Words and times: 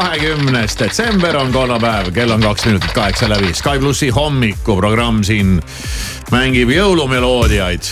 kahekümnes 0.00 0.78
detsember 0.80 1.36
on 1.36 1.52
kolmapäev, 1.52 2.08
kell 2.16 2.30
on 2.32 2.40
kaks 2.40 2.64
minutit 2.66 2.92
kaheksa 2.96 3.28
läbi. 3.28 3.52
Sky 3.54 3.80
plussi 3.82 4.08
hommikuprogramm 4.14 5.20
siin 5.26 5.58
mängib 6.32 6.72
jõulumeloodiaid. 6.72 7.90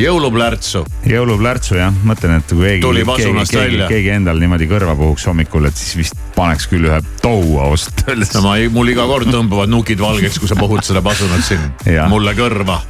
Jõuluplärtsu. 0.00 0.86
jõuluplärtsu 1.04 1.76
jah, 1.76 1.92
mõtlen, 2.08 2.38
et 2.40 2.48
kui 2.48 2.64
keegi, 2.80 3.02
keegi, 3.04 3.42
keegi, 3.50 3.80
keegi 3.90 4.12
endal 4.14 4.40
niimoodi 4.40 4.64
kõrva 4.70 4.94
puhuks 4.96 5.26
hommikul, 5.28 5.66
et 5.68 5.76
siis 5.76 5.98
vist 5.98 6.22
paneks 6.32 6.64
küll 6.70 6.88
ühe 6.88 7.02
tou 7.20 7.58
ausalt 7.60 8.00
öeldes. 8.08 8.32
no 8.38 8.46
ma, 8.46 8.54
mul 8.72 8.94
iga 8.94 9.04
kord 9.10 9.28
tõmbavad 9.28 9.68
nukid 9.72 10.00
valgeks, 10.00 10.40
kui 10.40 10.48
sa 10.48 10.56
puhud 10.56 10.80
seda 10.86 11.04
pasunat 11.04 11.44
siin. 11.44 11.68
Mulle 12.08 12.32
kõrva. 12.38 12.80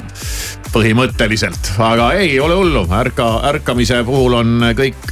Põhimõtteliselt, 0.71 1.75
aga 1.83 2.13
ei 2.23 2.39
ole 2.41 2.55
hullu, 2.61 2.87
ärka, 3.01 3.33
ärkamise 3.51 4.05
puhul 4.07 4.39
on 4.39 4.71
kõik 4.79 5.12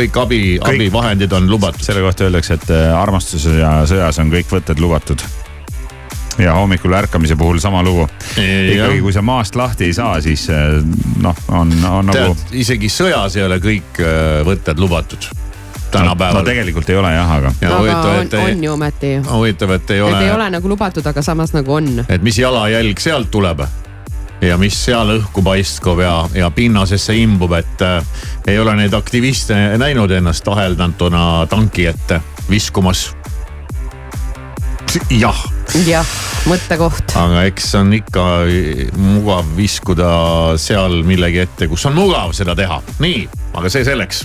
kõik 0.00 0.18
abi, 0.22 0.40
abivahendid 0.60 1.32
on 1.36 1.50
lubatud. 1.50 1.84
selle 1.84 2.02
kohta 2.04 2.26
öeldakse, 2.28 2.56
et 2.60 2.72
äh, 2.74 2.88
armastuses 2.96 3.60
ja 3.60 3.80
sõjas 3.88 4.20
on 4.22 4.32
kõik 4.32 4.50
võtted 4.52 4.80
lubatud 4.82 5.24
ja 6.40 6.54
hommikul 6.56 6.92
ärkamise 6.96 7.36
puhul 7.36 7.58
sama 7.60 7.82
lugu. 7.82 8.06
ikkagi, 8.36 9.00
kui 9.00 9.12
sa 9.12 9.22
maast 9.22 9.56
lahti 9.56 9.90
ei 9.90 9.92
saa, 9.96 10.20
siis 10.24 10.46
äh, 10.50 10.80
noh, 11.22 11.36
on, 11.48 11.74
on 11.84 12.12
Tead, 12.12 12.24
nagu. 12.30 12.36
isegi 12.52 12.88
sõjas 12.92 13.36
ei 13.36 13.44
ole 13.44 13.60
kõik 13.62 14.00
äh, 14.00 14.40
võtted 14.46 14.80
lubatud 14.80 15.30
tänapäeval 15.90 16.38
no,. 16.38 16.44
no 16.44 16.46
tegelikult 16.46 16.90
ei 16.90 16.96
ole 16.96 17.12
jah, 17.14 17.36
aga. 17.36 17.52
aga 17.60 17.78
huvitav, 17.78 18.40
on, 18.40 18.50
on 18.54 18.64
ju 18.64 18.72
ometi. 18.72 19.12
huvitav, 19.26 19.76
et 19.76 19.90
ei 19.90 20.02
ole. 20.06 20.16
et 20.16 20.28
ei 20.28 20.34
ole 20.34 20.50
nagu 20.56 20.68
lubatud, 20.70 21.06
aga 21.06 21.22
samas 21.22 21.54
nagu 21.56 21.74
on. 21.74 21.92
et 22.08 22.22
mis 22.22 22.38
jalajälg 22.38 23.02
sealt 23.02 23.30
tuleb 23.30 23.66
ja 24.40 24.56
mis 24.60 24.76
seal 24.84 25.14
õhku 25.18 25.42
paiskub 25.44 26.00
ja, 26.04 26.14
ja 26.34 26.50
pinnasesse 26.54 27.14
imbub, 27.20 27.52
et 27.58 27.84
äh, 27.84 28.00
ei 28.48 28.58
ole 28.58 28.74
neid 28.78 28.94
aktiviste 28.96 29.56
näinud 29.80 30.10
ennast 30.16 30.48
aheldatuna 30.48 31.46
tanki 31.50 31.86
ette 31.90 32.20
viskumas. 32.50 33.10
jah. 35.10 35.44
jah, 35.86 36.16
mõttekoht. 36.50 37.14
aga 37.20 37.44
eks 37.50 37.74
on 37.78 37.94
ikka 38.00 38.26
mugav 38.96 39.54
viskuda 39.56 40.10
seal 40.58 41.02
millegi 41.06 41.44
ette, 41.44 41.68
kus 41.70 41.86
on 41.86 41.96
mugav 41.98 42.34
seda 42.36 42.56
teha. 42.58 42.82
nii, 42.98 43.24
aga 43.54 43.72
see 43.72 43.84
selleks 43.86 44.24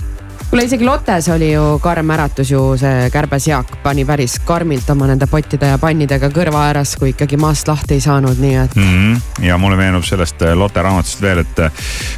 kuule 0.50 0.62
isegi 0.64 0.84
Lottes 0.84 1.28
oli 1.28 1.52
ju 1.52 1.78
karm 1.82 2.10
äratus 2.10 2.50
ju 2.50 2.60
see 2.78 3.10
kärbes 3.10 3.46
Jaak 3.48 3.72
pani 3.82 4.04
päris 4.06 4.38
karmilt 4.44 4.90
oma 4.90 5.08
nende 5.10 5.26
pottide 5.26 5.72
ja 5.72 5.78
pannidega 5.78 6.28
kõrva 6.30 6.68
ääres, 6.68 6.94
kui 7.00 7.10
ikkagi 7.10 7.38
maast 7.40 7.68
lahti 7.68 7.96
ei 7.96 8.04
saanud, 8.04 8.38
nii 8.38 8.54
et 8.54 8.76
mm. 8.76 8.92
-hmm. 8.92 9.46
ja 9.46 9.58
mulle 9.58 9.76
meenub 9.76 10.04
sellest 10.04 10.42
äh, 10.42 10.54
Lotte 10.54 10.82
raamatust 10.82 11.22
veel, 11.22 11.38
et 11.38 11.58
äh, 11.58 11.72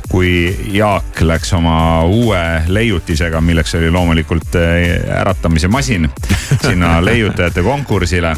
kui 0.09 0.57
Jaak 0.73 1.21
läks 1.21 1.53
oma 1.53 2.05
uue 2.05 2.63
leiutisega, 2.67 3.41
milleks 3.41 3.75
oli 3.75 3.91
loomulikult 3.91 4.55
äh, 4.55 5.21
äratamise 5.21 5.69
masin, 5.69 6.11
sinna 6.69 7.05
leiutajate 7.05 7.63
konkursile 7.63 8.37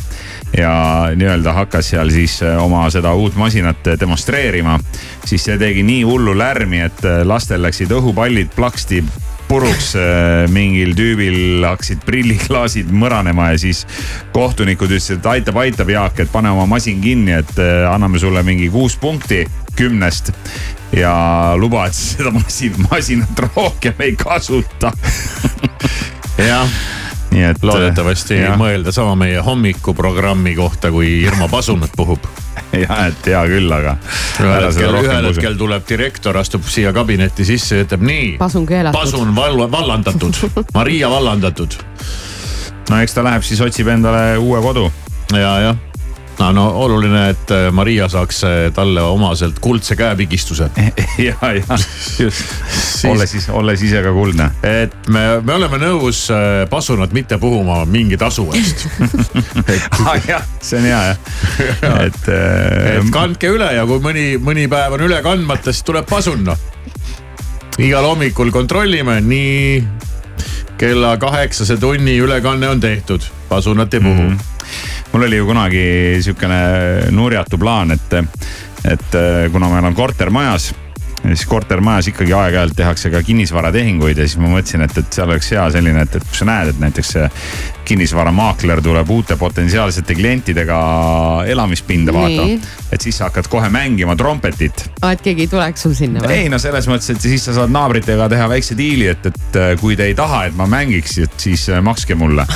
ja 0.57 0.73
nii-öelda 1.15 1.53
hakkas 1.53 1.91
seal 1.91 2.11
siis 2.11 2.41
oma 2.61 2.91
seda 2.91 3.15
uut 3.15 3.35
masinat 3.37 3.85
demonstreerima, 4.01 4.79
siis 5.25 5.45
see 5.45 5.59
tegi 5.59 5.83
nii 5.83 6.03
hullu 6.03 6.39
lärmi, 6.39 6.81
et 6.81 7.03
lastel 7.25 7.63
läksid 7.63 7.91
õhupallid 7.91 8.55
plaksti 8.57 9.05
puruks 9.51 9.95
äh, 9.99 10.45
mingil 10.55 10.93
tüübil 10.95 11.65
hakkasid 11.67 12.05
prilliklaasid 12.07 12.93
mõranema 12.95 13.49
ja 13.51 13.59
siis 13.59 13.81
kohtunikud 14.35 14.93
ütlesid, 14.93 15.19
et 15.19 15.27
aitab, 15.27 15.59
aitab 15.65 15.91
Jaak, 15.91 16.23
et 16.23 16.31
pane 16.31 16.53
oma 16.55 16.69
masin 16.71 17.01
kinni, 17.03 17.35
et 17.35 17.59
äh, 17.59 17.83
anname 17.91 18.21
sulle 18.23 18.45
mingi 18.47 18.69
kuus 18.71 18.95
punkti 19.01 19.43
kümnest. 19.75 20.31
ja 20.95 21.15
luba, 21.59 21.89
et 21.91 21.99
seda 21.99 22.31
masin, 22.35 22.79
masinat 22.91 23.43
rohkem 23.49 24.07
ei 24.07 24.15
kasuta 24.19 24.93
jah 26.39 26.79
nii 27.31 27.45
et. 27.51 27.63
loodetavasti 27.63 28.39
ei 28.41 28.53
mõelda 28.59 28.93
sama 28.95 29.15
meie 29.19 29.41
hommikuprogrammi 29.45 30.55
kohta, 30.59 30.91
kui 30.95 31.21
Irma 31.25 31.49
Pasunat 31.51 31.95
puhub 31.97 32.25
jah, 32.85 33.05
et 33.09 33.29
hea 33.33 33.43
küll, 33.51 33.73
aga. 33.75 33.97
ühel 34.43 34.67
hetkel, 34.69 34.97
ühel 35.03 35.29
hetkel 35.31 35.59
tuleb 35.59 35.87
direktor, 35.89 36.39
astub 36.41 36.67
siia 36.71 36.95
kabinetti 36.97 37.47
sisse 37.49 37.81
ja 37.81 37.87
ütleb 37.87 38.07
nii. 38.07 38.33
pasun 38.41 38.67
keelatud. 38.69 38.99
pasun 39.01 39.35
val 39.37 39.67
vallandatud 39.71 40.43
Maria 40.79 41.11
vallandatud. 41.13 41.79
no 42.91 43.05
eks 43.05 43.15
ta 43.17 43.27
läheb 43.27 43.47
siis 43.47 43.63
otsib 43.65 43.93
endale 43.93 44.35
uue 44.39 44.63
kodu. 44.65 44.91
ja, 45.35 45.55
jah 45.69 45.90
no, 46.41 46.53
no 46.53 46.67
oluline, 46.85 47.29
et 47.35 47.51
äh, 47.55 47.69
Maria 47.73 48.09
saaks 48.09 48.45
äh, 48.45 48.59
talle 48.75 49.03
omaselt 49.03 49.59
kuldse 49.61 49.97
käepigistuse. 49.97 50.71
ja, 51.29 51.37
ja 51.55 51.79
just 52.19 53.05
ole 53.09 53.27
siis, 53.27 53.49
olles 53.49 53.83
ise 53.83 54.03
ka 54.03 54.13
kuldne. 54.13 54.51
et 54.67 55.09
me, 55.09 55.25
me 55.45 55.55
oleme 55.55 55.81
nõus 55.81 56.27
äh, 56.35 56.65
pasunat 56.71 57.15
mitte 57.17 57.39
puhuma 57.41 57.83
mingi 57.89 58.19
tasu 58.21 58.47
eest 58.57 58.87
ah, 60.07 60.17
jah, 60.29 60.45
see 60.61 60.81
on 60.81 60.89
hea 60.89 61.01
jah 61.11 61.97
et, 62.07 62.29
et 62.97 63.11
kandke 63.15 63.53
üle 63.55 63.71
ja 63.77 63.87
kui 63.89 64.03
mõni, 64.05 64.27
mõni 64.43 64.67
päev 64.71 64.97
on 64.97 65.07
üle 65.09 65.21
kandmata, 65.25 65.73
siis 65.73 65.87
tuleb 65.87 66.09
pasun 66.11 66.45
noh. 66.49 66.69
igal 67.79 68.07
hommikul 68.07 68.53
kontrollime, 68.55 69.21
nii 69.25 69.83
kella 70.81 71.17
kaheksase 71.21 71.77
tunni 71.81 72.17
ülekanne 72.21 72.71
on 72.73 72.81
tehtud, 72.81 73.25
pasunat 73.49 73.95
ei 73.95 74.01
puhu 74.01 74.23
mm. 74.23 74.31
-hmm 74.31 74.60
mul 75.13 75.27
oli 75.29 75.41
ju 75.41 75.49
kunagi 75.49 75.87
sihukene 76.23 76.61
nurjatu 77.15 77.59
plaan, 77.59 77.97
et, 77.97 78.21
et 78.85 79.19
kuna 79.53 79.73
meil 79.73 79.91
on 79.91 79.99
korter 79.99 80.31
majas 80.31 80.71
siis 81.29 81.47
kortermajas 81.47 82.09
ikkagi 82.09 82.33
aeg-ajalt 82.33 82.77
tehakse 82.77 83.11
ka 83.13 83.23
kinnisvaratehinguid 83.23 84.19
ja 84.19 84.27
siis 84.27 84.39
ma 84.41 84.51
mõtlesin, 84.55 84.85
et, 84.85 84.97
et 84.99 85.13
seal 85.19 85.29
oleks 85.29 85.51
hea 85.53 85.67
selline, 85.75 86.05
et, 86.07 86.17
et 86.17 86.27
kui 86.27 86.39
sa 86.39 86.49
näed, 86.49 86.73
et 86.73 86.81
näiteks 86.81 87.13
kinnisvaramaakler 87.91 88.81
tuleb 88.85 89.11
uute 89.11 89.37
potentsiaalsete 89.37 90.15
klientidega 90.15 90.79
elamispinda 91.51 92.15
vaatama. 92.15 92.77
et 92.93 93.01
siis 93.01 93.19
sa 93.19 93.29
hakkad 93.29 93.51
kohe 93.53 93.69
mängima 93.73 94.17
trompetit. 94.17 94.87
et 95.13 95.25
keegi 95.25 95.47
ei 95.47 95.53
tuleks 95.53 95.87
sul 95.87 95.97
sinna 95.99 96.25
või? 96.25 96.45
ei 96.45 96.53
no 96.53 96.59
selles 96.63 96.89
mõttes, 96.89 97.13
et 97.15 97.21
siis 97.21 97.45
sa 97.45 97.57
saad 97.57 97.73
naabritega 97.75 98.29
teha 98.33 98.49
väikse 98.49 98.79
diili, 98.79 99.11
et, 99.11 99.27
et 99.27 99.61
kui 99.81 99.97
te 99.97 100.09
ei 100.09 100.17
taha, 100.17 100.47
et 100.49 100.57
ma 100.57 100.69
mängiks, 100.71 101.19
et 101.27 101.37
siis 101.49 101.69
makske 101.85 102.17
mulle. 102.19 102.47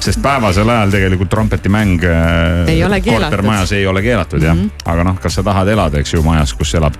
Sest 0.00 0.22
päevasel 0.22 0.68
ajal 0.68 0.92
tegelikult 0.94 1.30
trompetimäng 1.30 2.04
äh, 2.04 3.02
kortermajas 3.04 3.72
ei 3.72 3.86
ole 3.86 4.02
keelatud 4.02 4.42
jah 4.42 4.54
mm 4.54 4.62
-hmm., 4.68 4.92
aga 4.92 5.04
noh, 5.04 5.18
kas 5.20 5.34
sa 5.34 5.42
tahad 5.42 5.68
elada, 5.68 5.98
eks 5.98 6.14
ju, 6.14 6.22
majas, 6.22 6.54
kus 6.54 6.74
elab 6.74 6.94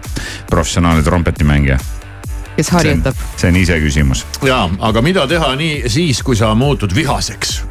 professionaalne 0.50 1.02
trompetimängija 1.02 1.78
kes 2.56 2.70
harjutab. 2.70 3.14
see 3.36 3.48
on 3.48 3.56
iseküsimus. 3.56 4.26
ja, 4.42 4.68
aga 4.78 5.02
mida 5.02 5.26
teha 5.26 5.54
nii 5.56 5.82
siis, 5.86 6.22
kui 6.22 6.36
sa 6.36 6.54
muutud 6.54 6.94
vihaseks 6.94 7.62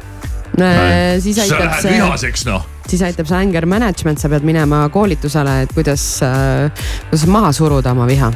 siis 1.20 1.38
aitab 1.38 1.58
see. 1.58 1.82
sa 1.82 1.88
lähed 1.88 1.94
vihaseks 1.94 2.46
noh 2.46 2.77
siis 2.90 3.02
aitab 3.06 3.28
see 3.28 3.38
anger 3.38 3.66
management, 3.68 4.20
sa 4.20 4.30
pead 4.32 4.46
minema 4.46 4.84
koolitusele, 4.92 5.58
et 5.64 5.74
kuidas 5.76 6.04
äh,, 6.24 6.86
kuidas 7.08 7.26
maha 7.30 7.52
suruda 7.52 7.92
oma 7.96 8.06
viha. 8.08 8.32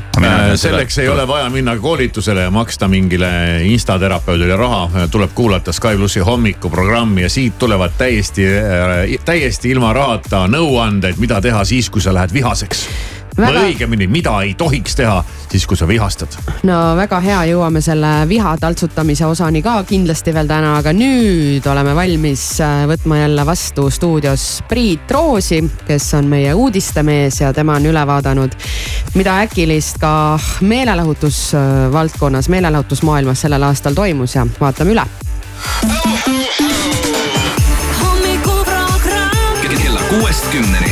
selleks 0.56 0.98
ei 0.98 1.08
ole 1.08 1.26
vaja 1.28 1.50
minna 1.50 1.76
koolitusele 1.78 2.46
ja 2.46 2.50
maksta 2.50 2.88
mingile 2.88 3.30
instaterapeudile 3.68 4.56
raha, 4.56 5.06
tuleb 5.10 5.30
kuulata 5.34 5.72
Sky 5.72 5.96
plussi 5.96 6.20
hommikuprogrammi 6.20 7.22
ja 7.22 7.30
siit 7.30 7.58
tulevad 7.58 7.96
täiesti, 7.98 8.46
äh, 8.46 9.24
täiesti 9.24 9.70
ilma 9.70 9.92
rahata 9.92 10.46
nõuanded, 10.50 11.18
mida 11.18 11.40
teha 11.40 11.64
siis, 11.64 11.90
kui 11.90 12.02
sa 12.02 12.14
lähed 12.14 12.32
vihaseks 12.32 12.86
väga... 13.36 13.52
või 13.52 13.72
õigemini, 13.72 14.08
mida 14.10 14.34
ei 14.44 14.54
tohiks 14.58 14.96
teha 14.98 15.22
siis, 15.52 15.66
kui 15.66 15.76
sa 15.76 15.88
vihastad. 15.88 16.36
no 16.68 16.78
väga 16.96 17.20
hea, 17.24 17.40
jõuame 17.52 17.82
selle 17.84 18.12
viha 18.28 18.54
taltsutamise 18.60 19.26
osani 19.26 19.62
ka 19.64 19.78
kindlasti 19.88 20.34
veel 20.34 20.50
täna, 20.50 20.76
aga 20.80 20.94
nüüd 20.96 21.66
oleme 21.70 21.94
valmis 21.96 22.44
äh, 22.64 22.84
võtma 22.90 23.22
jälle 23.22 23.46
vastu 23.46 23.88
stuudios 23.90 24.46
Priit 24.68 25.10
Roosi, 25.10 25.62
kes 25.86 26.12
on 26.18 26.30
meie 26.32 26.54
uudistemees 26.54 27.40
ja 27.40 27.52
tema 27.56 27.76
on 27.80 27.90
üle 27.90 28.06
vaadanud, 28.06 28.56
mida 29.14 29.38
äkilist 29.46 30.00
ka 30.02 30.38
meelelahutusvaldkonnas, 30.60 32.48
meelelahutusmaailmas 32.52 33.46
sellel 33.46 33.68
aastal 33.68 33.94
toimus 33.98 34.36
ja 34.36 34.46
vaatame 34.60 34.96
üle. 34.96 35.06
hommikuprogramm 38.02 39.60
kella 39.62 40.00
kuuest 40.10 40.48
kümneni 40.52 40.91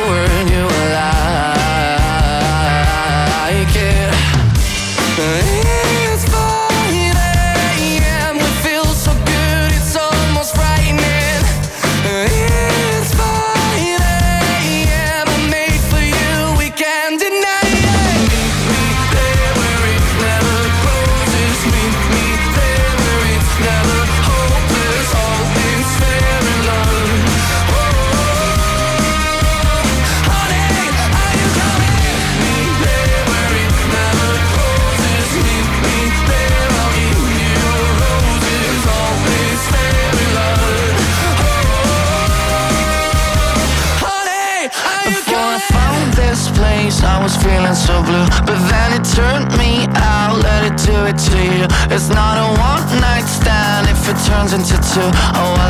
you 51.39 51.67
It's 51.89 52.09
not 52.09 52.37
a 52.37 52.47
one 52.59 53.01
night 53.01 53.27
stand. 53.27 53.87
If 53.87 54.07
it 54.09 54.17
turns 54.27 54.53
into 54.53 54.75
two 54.93 55.09
Oh, 55.35 55.55
I 55.57 55.69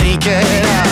like 0.00 0.26
it 0.26 0.85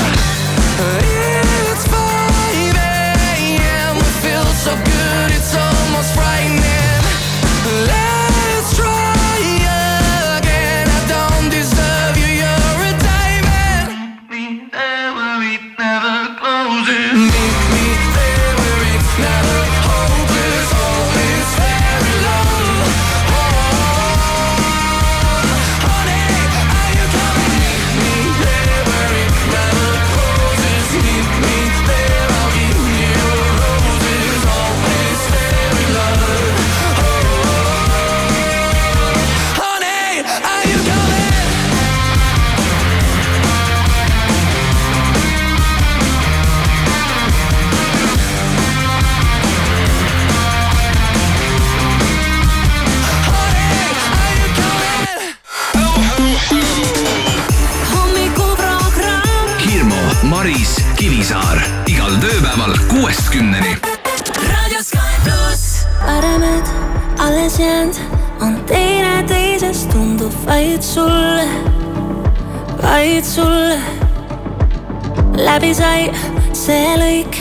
läbi 75.65 75.75
sai 75.75 76.11
see 76.53 76.97
lõik, 77.01 77.37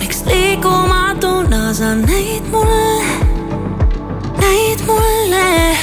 miks 0.00 0.24
liikumatuna 0.26 1.70
sa 1.74 1.94
näid 1.94 2.50
mulle, 2.50 3.02
näid 4.40 4.82
mulle. 4.86 5.77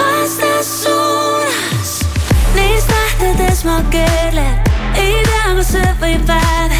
Vastassuunas, 0.00 2.00
neis 2.54 2.84
tähtedes 2.84 3.64
ma 3.64 3.82
keerlen, 3.90 4.60
ei 4.94 5.22
tea, 5.24 5.54
kas 5.56 5.74
öö 5.74 5.94
või 6.00 6.18
päev. 6.26 6.70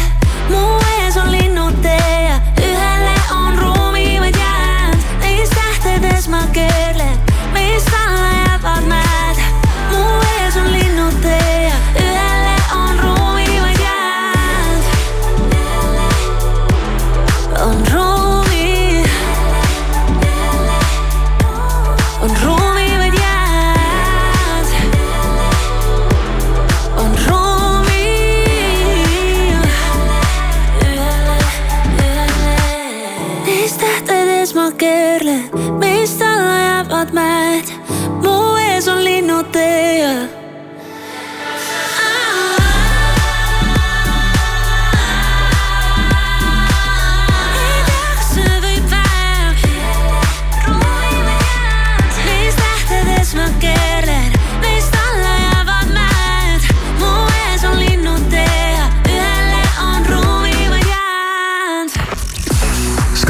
Keerlen, 35.11 35.49
meist 35.79 36.21
alla 36.21 36.57
jäävad 36.59 37.13
mäed. 37.13 37.70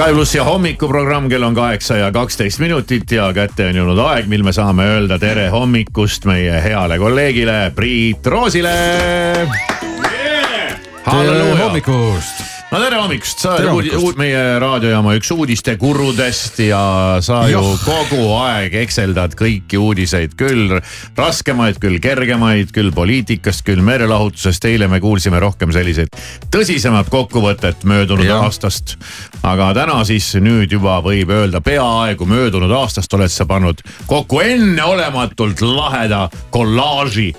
Sky 0.01 0.13
plussi 0.13 0.39
hommikuprogramm, 0.41 1.27
kell 1.29 1.43
on 1.45 1.53
kaheksa 1.53 1.99
ja 1.99 2.07
kaksteist 2.11 2.57
minutit 2.59 3.11
ja 3.13 3.27
kätte 3.37 3.67
on 3.69 3.77
jõudnud 3.77 3.99
aeg, 4.01 4.25
mil 4.31 4.41
me 4.41 4.49
saame 4.49 4.87
öelda 4.95 5.19
tere 5.21 5.43
hommikust 5.53 6.25
meie 6.25 6.57
heale 6.63 6.97
kolleegile 6.97 7.59
Priit 7.77 8.25
Roosile 8.33 8.73
yeah!. 10.09 10.73
tere 11.05 11.53
hommikust 11.61 12.40
no 12.71 12.79
tere 12.79 12.99
hommikust, 13.01 13.41
sa 13.43 13.55
Tere 13.59 13.69
hommikust. 13.73 13.99
uud- 13.99 14.19
meie 14.19 14.59
raadiojaama 14.63 15.15
üks 15.19 15.31
uudistegurudest 15.35 16.59
ja 16.63 17.17
sa 17.21 17.41
ju 17.49 17.59
Jah. 17.59 17.81
kogu 17.83 18.29
aeg 18.37 18.75
ekseldad 18.85 19.35
kõiki 19.35 19.79
uudiseid, 19.79 20.35
küll 20.39 20.77
raskemaid, 21.17 21.79
küll 21.83 21.99
kergemaid, 21.99 22.71
küll 22.71 22.91
poliitikast, 22.95 23.65
küll 23.67 23.81
meelelahutusest. 23.83 24.65
eile 24.65 24.87
me 24.87 24.99
kuulsime 25.03 25.39
rohkem 25.39 25.71
selliseid 25.71 26.07
tõsisemat 26.51 27.09
kokkuvõtet 27.11 27.83
möödunud 27.83 28.25
Jah. 28.25 28.43
aastast. 28.45 28.95
aga 29.43 29.73
täna 29.73 30.05
siis 30.05 30.33
nüüd 30.35 30.71
juba 30.71 31.01
võib 31.01 31.29
öelda, 31.29 31.61
peaaegu 31.61 32.25
möödunud 32.25 32.71
aastast 32.71 33.13
oled 33.13 33.29
sa 33.31 33.45
pannud 33.45 33.81
kokku 34.07 34.39
enneolematult 34.39 35.61
laheda 35.61 36.29
kollaaži. 36.51 37.33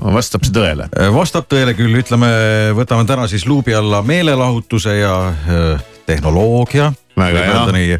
Vastab 0.00 0.44
see 0.46 0.54
tõele? 0.54 0.88
vastab 1.14 1.48
tõele 1.50 1.74
küll, 1.78 2.00
ütleme, 2.00 2.30
võtame 2.76 3.06
täna 3.08 3.28
siis 3.30 3.46
luubi 3.48 3.74
alla 3.76 4.02
meelelahutuse 4.06 4.96
ja 5.00 5.14
äh, 5.30 5.84
tehnoloogia. 6.06 6.92
Väga 7.20 7.44
hea. 7.44 7.66
nii, 7.76 7.98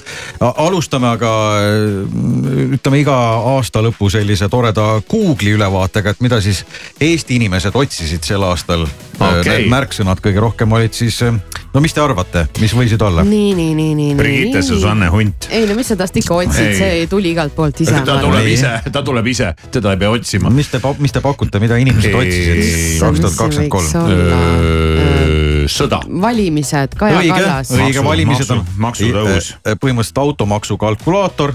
alustame 0.50 1.10
aga 1.10 1.34
äh, 1.60 2.74
ütleme 2.78 3.02
iga 3.02 3.16
aasta 3.54 3.82
lõpu 3.84 4.10
sellise 4.12 4.48
toreda 4.52 5.00
Google'i 5.10 5.56
ülevaatega, 5.58 6.14
et 6.14 6.24
mida 6.24 6.40
siis 6.44 6.64
Eesti 7.00 7.40
inimesed 7.40 7.76
otsisid 7.76 8.26
sel 8.26 8.44
aastal 8.48 8.86
Okei. 9.20 9.44
Need 9.44 9.68
märksõnad 9.68 10.20
kõige 10.24 10.40
rohkem 10.40 10.72
olid 10.72 10.94
siis, 10.96 11.18
äh, 11.26 11.34
no 11.74 11.82
mis 11.84 11.92
te 11.92 12.00
arvate, 12.00 12.46
mis 12.62 12.72
võisid 12.72 13.02
olla? 13.04 13.24
nii, 13.26 13.52
nii, 13.52 13.74
nii, 13.76 13.94
nii, 13.94 14.06
nii. 14.14 14.16
Brigitte 14.16 14.62
Susanne 14.64 15.10
Hunt. 15.12 15.48
ei 15.52 15.66
no 15.68 15.76
mis 15.76 15.92
sa 15.92 15.96
tast 16.00 16.16
ikka 16.16 16.38
otsid, 16.40 16.70
Ei. 16.70 16.78
see 16.78 17.06
tuli 17.10 17.34
igalt 17.34 17.54
poolt 17.56 17.84
ise. 17.84 18.00
ta 18.06 18.16
tuleb 18.22 18.48
ise, 18.48 18.72
ta 18.92 19.04
tuleb 19.04 19.28
ise, 19.28 19.52
teda 19.70 19.92
ei 19.92 20.00
pea 20.00 20.10
otsima. 20.16 20.50
mis 20.54 20.72
te, 20.72 20.80
mis 20.98 21.12
te 21.12 21.20
pakute, 21.24 21.60
mida 21.60 21.76
inimesed 21.80 22.14
Ei. 22.14 22.20
otsisid 22.24 23.00
kaks 23.04 23.24
tuhat 23.26 23.40
kakskümmend 23.44 23.72
kolm? 23.76 25.49
Sõda. 25.76 26.00
valimised, 26.22 26.94
Kaja 26.98 27.18
õige, 27.20 27.34
Kallas. 27.34 27.70
õige 27.70 28.04
valimised 28.04 28.50
on 28.50 28.64
maksu- 28.76 29.10
maksutõus. 29.10 29.54
Eh, 29.64 29.74
põhimõtteliselt 29.80 30.18
automaksu 30.18 30.76
kalkulaator 30.76 31.54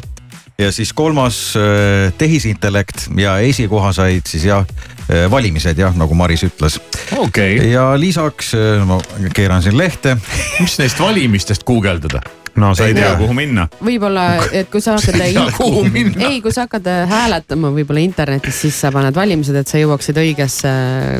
ja 0.60 0.72
siis 0.72 0.94
kolmas 0.94 1.56
eh, 1.56 2.14
tehisintellekt 2.18 3.10
ja 3.18 3.38
esikoha 3.44 3.92
said 3.94 4.28
siis 4.28 4.46
jah 4.48 4.64
eh, 5.10 5.26
valimised 5.32 5.78
jah, 5.80 5.96
nagu 5.98 6.16
Maris 6.16 6.46
ütles. 6.48 6.80
okei 7.18 7.58
okay., 7.58 7.70
ja 7.74 7.92
lisaks 8.00 8.54
eh, 8.56 8.86
ma 8.86 9.00
keeran 9.34 9.64
siin 9.64 9.78
lehte. 9.78 10.18
mis 10.62 10.80
neist 10.80 11.00
valimistest 11.00 11.68
guugeldada? 11.68 12.24
no 12.56 12.72
sa 12.76 12.86
ei 12.86 12.94
Ei 12.94 12.96
tea, 12.96 13.10
tea. 13.10 13.18
kuhu 13.20 13.34
minna. 13.36 13.68
võib-olla, 13.84 14.26
et 14.56 14.72
kui 14.72 14.82
sa 14.82 14.96
hakkad 14.96 15.20
Ei 15.20 15.36
ei, 16.30 16.40
kui 16.42 16.56
sa 16.56 16.70
hakkad 16.70 16.88
hääletama 17.12 17.74
võib-olla 17.76 18.06
internetis 18.06 18.62
sisse 18.64 18.92
paned 18.96 19.16
valimised, 19.16 19.60
et 19.60 19.68
sa 19.68 19.82
jõuaksid 19.82 20.24
õigesse 20.24 20.72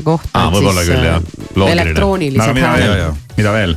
kohta. 0.08 0.32
Aa, 0.32 0.56
võib-olla 0.56 0.88
küll, 0.88 1.04
jah. 1.12 1.22
Loogiline. 1.56 1.76
elektroonilised 1.76 2.56
mida 2.56 3.14
mida 3.38 3.52
veel? 3.54 3.76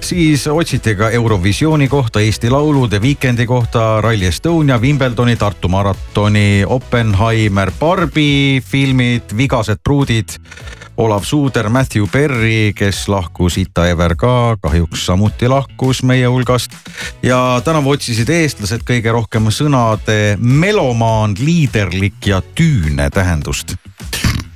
siis 0.00 0.46
otsiti 0.46 0.94
ka 0.96 1.10
Eurovisiooni 1.10 1.88
kohta, 1.88 2.20
Eesti 2.20 2.50
Laulu, 2.50 2.88
The 2.88 3.00
Weekend'i 3.00 3.46
kohta, 3.46 4.00
Rally 4.00 4.26
Estonia, 4.26 4.78
Wimbledoni, 4.78 5.36
Tartu 5.36 5.68
maratoni, 5.68 6.64
Oppenheimer, 6.66 7.72
Barbi 7.80 8.62
filmid, 8.66 9.36
Vigased 9.36 9.82
pruudid. 9.84 10.38
Olav 11.00 11.22
Suuder, 11.24 11.68
Matthew 11.68 12.06
Perry, 12.12 12.72
kes 12.76 13.08
lahkus, 13.08 13.56
Ita 13.56 13.86
Ever 13.88 14.12
ka 14.20 14.56
kahjuks 14.60 15.06
samuti 15.06 15.48
lahkus 15.48 16.02
meie 16.02 16.26
hulgast. 16.26 16.76
ja 17.22 17.60
tänavu 17.64 17.90
otsisid 17.90 18.28
eestlased 18.28 18.84
kõige 18.84 19.12
rohkem 19.12 19.48
sõnade 19.48 20.36
melomaan, 20.38 21.36
liiderlik 21.40 22.26
ja 22.26 22.42
tüüne 22.54 23.08
tähendust. 23.10 23.78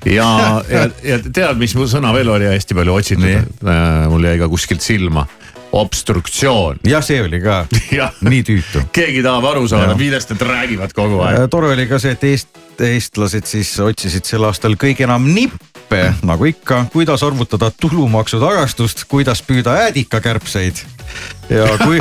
Ja, 0.05 0.63
ja, 0.69 0.85
ja 1.03 1.19
tead, 1.25 1.59
mis 1.61 1.75
mu 1.79 1.87
sõna 1.91 2.13
veel 2.17 2.31
oli 2.35 2.49
hästi 2.51 2.77
palju 2.77 2.99
otsitud? 2.99 3.65
mul 4.11 4.29
jäi 4.29 4.37
ka 4.41 4.49
kuskilt 4.53 4.85
silma. 4.85 5.27
obstruktsioon. 5.75 6.79
jah, 6.87 7.03
see 7.03 7.23
oli 7.23 7.41
ka 7.43 7.65
nii 8.31 8.43
tüütu. 8.47 8.85
keegi 8.95 9.25
tahab 9.27 9.49
aru 9.55 9.69
saada 9.69 9.97
millest 9.99 10.31
nad 10.35 10.45
räägivad 10.51 10.95
kogu 10.95 11.23
aeg. 11.27 11.49
tore 11.51 11.73
oli 11.75 11.89
ka 11.91 11.99
see, 12.03 12.15
et 12.15 12.27
eest, 12.31 12.61
eestlased 12.81 13.49
siis 13.51 13.73
otsisid 13.83 14.29
sel 14.29 14.47
aastal 14.47 14.79
kõige 14.81 15.09
enam 15.09 15.27
nippe, 15.35 15.74
nagu 16.25 16.49
ikka, 16.49 16.85
kuidas 16.93 17.23
arvutada 17.27 17.71
tulumaksu 17.81 18.41
tagastust, 18.43 19.05
kuidas 19.11 19.43
püüda 19.45 19.77
äädikakärbseid 19.87 20.85
ja 21.53 21.67
kui 21.83 21.99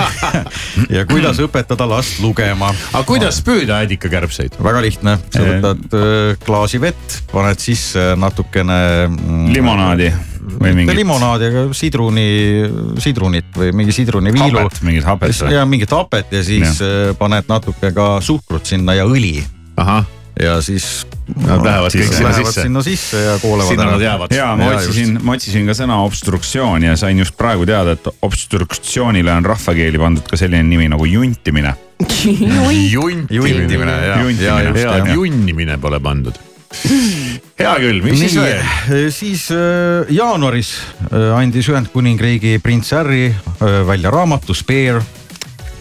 ja 0.98 1.06
kuidas 1.10 1.40
õpetada 1.44 1.88
last 1.90 2.20
lugema. 2.24 2.72
aga 2.94 3.04
kuidas 3.08 3.42
püüda 3.46 3.82
äädikakärbseid? 3.84 4.60
väga 4.64 4.84
lihtne, 4.86 5.18
sa 5.34 5.44
võtad 5.48 5.98
öö, 5.98 6.36
klaasi 6.46 6.82
vett, 6.82 7.20
paned 7.32 7.60
sisse 7.62 8.14
natukene 8.20 8.80
mm, 9.10 9.50
limonaadi 9.54 10.12
või 10.44 10.74
mingit 10.76 10.98
limonaadi, 10.98 11.50
aga 11.52 11.64
sidruni, 11.78 12.28
sidrunit 13.04 13.54
või 13.58 13.72
mingi 13.76 13.96
sidruniviilu. 13.96 14.66
mingit 14.84 15.08
hapet 15.08 15.38
või? 15.44 15.54
ja 15.56 15.64
mingit 15.70 15.94
hapet 15.96 16.34
ja 16.36 16.44
siis 16.44 16.82
ja. 16.82 17.14
paned 17.20 17.48
natuke 17.52 17.94
ka 17.96 18.18
suhkrut 18.24 18.68
sinna 18.68 18.98
ja 18.98 19.08
õli 19.08 19.38
ahah, 19.80 20.06
ja 20.40 20.62
siis. 20.62 21.08
Nad 21.24 21.64
lähevad 21.64 21.94
kõik 21.96 22.10
sinna 22.12 22.32
sisse. 22.36 22.66
sinna 22.66 22.82
sisse 22.84 23.20
ja 23.22 23.36
koolevad 23.40 23.70
sinna 23.72 23.86
nad. 23.94 24.02
jäävad. 24.02 24.34
ja 24.36 24.50
ma 24.60 24.74
otsisin, 24.76 25.14
ma 25.24 25.38
otsisin 25.38 25.70
ka 25.70 25.76
sõna 25.78 26.02
obstruktsioon 26.04 26.84
ja 26.84 26.98
sain 27.00 27.20
just 27.22 27.38
praegu 27.40 27.68
teada, 27.70 27.96
et 27.96 28.10
obstruktsioonile 28.28 29.32
on 29.32 29.48
rahvakeeli 29.54 30.02
pandud 30.02 30.28
ka 30.28 30.40
selline 30.40 30.66
nimi 30.68 30.90
nagu 30.92 31.08
juntimine. 31.08 31.76
juntimine 32.92 33.96
ja, 34.04 34.18
ja 34.18 34.18
Juntimine. 34.20 34.82
jah. 34.82 35.14
junnimine 35.14 35.78
pole 35.80 36.02
pandud. 36.04 36.36
hea 37.60 37.74
küll, 37.80 38.02
mis 38.04 38.20
siis 38.26 38.36
veel? 38.42 38.62
nii, 38.90 39.10
siis 39.14 39.46
äh, 39.54 40.10
jaanuaris 40.12 40.74
äh, 41.12 41.30
andis 41.38 41.70
Ühendkuningriigi 41.70 42.58
prints 42.64 42.92
Harry 42.98 43.28
äh, 43.30 43.84
välja 43.88 44.12
raamatu 44.12 44.58
Spare, 44.58 45.04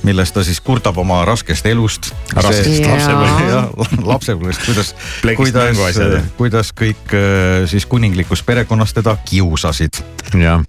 milles 0.06 0.32
ta 0.32 0.44
siis 0.44 0.60
kurdab 0.64 0.98
oma 0.98 1.22
raskest 1.28 1.66
elust. 1.66 2.12
Raskest 2.34 2.86
lapsepõlvest. 2.86 3.98
lapsepõlvest, 4.12 4.64
kuidas, 4.66 4.94
kuidas 5.40 5.68
mänguasjad., 5.70 6.16
kuidas 6.38 6.72
kõik 6.76 7.16
äh, 7.16 7.64
siis 7.70 7.86
kuninglikus 7.86 8.42
perekonnas 8.46 8.94
teda 8.96 9.16
kiusasid. 9.28 10.02
jah, 10.32 10.62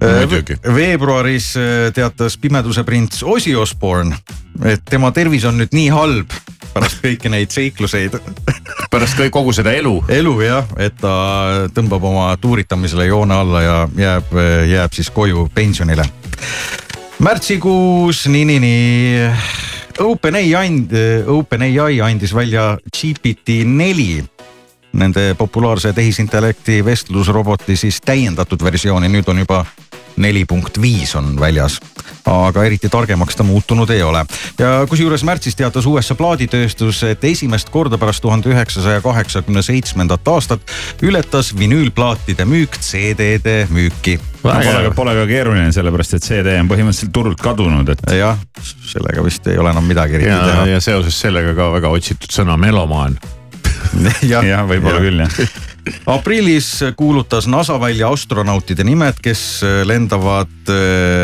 muidugi. 0.00 0.58
veebruaris 0.74 1.52
äh, 1.56 1.90
teatas 1.94 2.38
pimeduse 2.38 2.84
prints 2.84 3.22
Ozzy 3.22 3.54
Osbourne, 3.54 4.16
et 4.64 4.82
tema 4.88 5.12
tervis 5.12 5.44
on 5.44 5.58
nüüd 5.60 5.74
nii 5.76 5.90
halb 5.94 6.40
pärast 6.74 7.00
kõiki 7.02 7.30
neid 7.32 7.50
seikluseid 7.50 8.14
pärast 8.92 9.18
kõik, 9.18 9.32
kogu 9.34 9.54
seda 9.56 9.72
elu. 9.76 9.96
elu 10.08 10.34
jah, 10.44 10.70
et 10.78 10.96
ta 11.00 11.68
tõmbab 11.74 12.06
oma 12.10 12.30
tuuritamisele 12.40 13.10
joone 13.10 13.34
alla 13.34 13.62
ja 13.62 13.76
jääb, 13.96 14.34
jääb 14.70 14.96
siis 14.96 15.10
koju 15.14 15.48
pensionile. 15.54 16.06
märtsikuus, 17.20 18.26
nii, 18.26 18.44
nii, 18.44 18.60
nii. 18.60 19.30
OpenAI 20.00 20.54
and-, 20.56 20.96
OpenAI 21.28 22.00
andis 22.00 22.32
välja 22.34 22.78
GPT 22.88 23.60
neli 23.68 24.24
nende 24.92 25.34
populaarse 25.38 25.92
tehisintellekti 25.92 26.80
vestlusroboti 26.84 27.76
siis 27.76 28.00
täiendatud 28.00 28.64
versiooni, 28.64 29.10
nüüd 29.12 29.28
on 29.30 29.44
juba 29.44 29.60
neli 30.20 30.44
punkt 30.44 30.80
viis 30.80 31.14
on 31.18 31.34
väljas. 31.40 31.80
aga 32.30 32.64
eriti 32.64 32.88
targemaks 32.88 33.36
ta 33.36 33.42
muutunud 33.42 33.90
ei 33.90 34.02
ole. 34.02 34.24
ja 34.58 34.86
kusjuures 34.88 35.24
märtsis 35.24 35.56
teatas 35.56 35.86
USA 35.86 36.14
plaaditööstus, 36.14 37.02
et 37.08 37.24
esimest 37.24 37.70
korda 37.70 37.98
pärast 37.98 38.22
tuhande 38.22 38.50
üheksasaja 38.52 39.00
kaheksakümne 39.00 39.62
seitsmendat 39.62 40.28
aastat 40.28 40.60
ületas 41.02 41.54
vinüülplaatide 41.58 42.44
müük 42.44 42.76
CD-de 42.80 43.66
müüki. 43.70 44.18
Pole, 44.42 44.92
pole 44.96 45.14
ka 45.14 45.26
keeruline, 45.28 45.72
sellepärast 45.72 46.16
et 46.16 46.24
CD 46.24 46.54
on 46.60 46.68
põhimõtteliselt 46.70 47.12
turult 47.12 47.40
kadunud, 47.44 47.88
et 47.92 48.04
jah, 48.16 48.38
sellega 48.88 49.24
vist 49.24 49.46
ei 49.52 49.58
ole 49.60 49.72
enam 49.74 49.84
midagi 49.88 50.16
eriti 50.16 50.32
ja, 50.32 50.44
teha. 50.46 50.68
ja 50.74 50.84
seoses 50.84 51.18
sellega 51.20 51.52
ka 51.56 51.72
väga 51.74 51.92
otsitud 51.92 52.32
sõna 52.32 52.56
melomaan. 52.60 53.18
jah, 54.32 54.64
võib-olla 54.68 55.02
küll 55.02 55.24
jah. 55.26 55.42
aprillis 56.06 56.80
kuulutas 56.96 57.46
NASA 57.46 57.80
välja 57.80 58.10
astronautide 58.10 58.84
nimed, 58.84 59.20
kes 59.22 59.62
lendavad. 59.84 60.72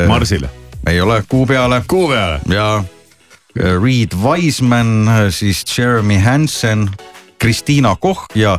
Marsile. 0.08 0.50
ei 0.86 1.00
ole 1.00 1.22
kuu 1.28 1.46
peale 1.46 1.82
kuu 1.88 2.08
peale. 2.08 2.40
ja 2.48 2.76
äh, 2.76 3.82
Reed 3.82 4.14
Wiseman, 4.22 5.08
siis 5.30 5.78
Jeremy 5.78 6.18
Hansen, 6.18 6.90
Kristiina 7.38 7.96
Koch 7.96 8.26
ja 8.34 8.58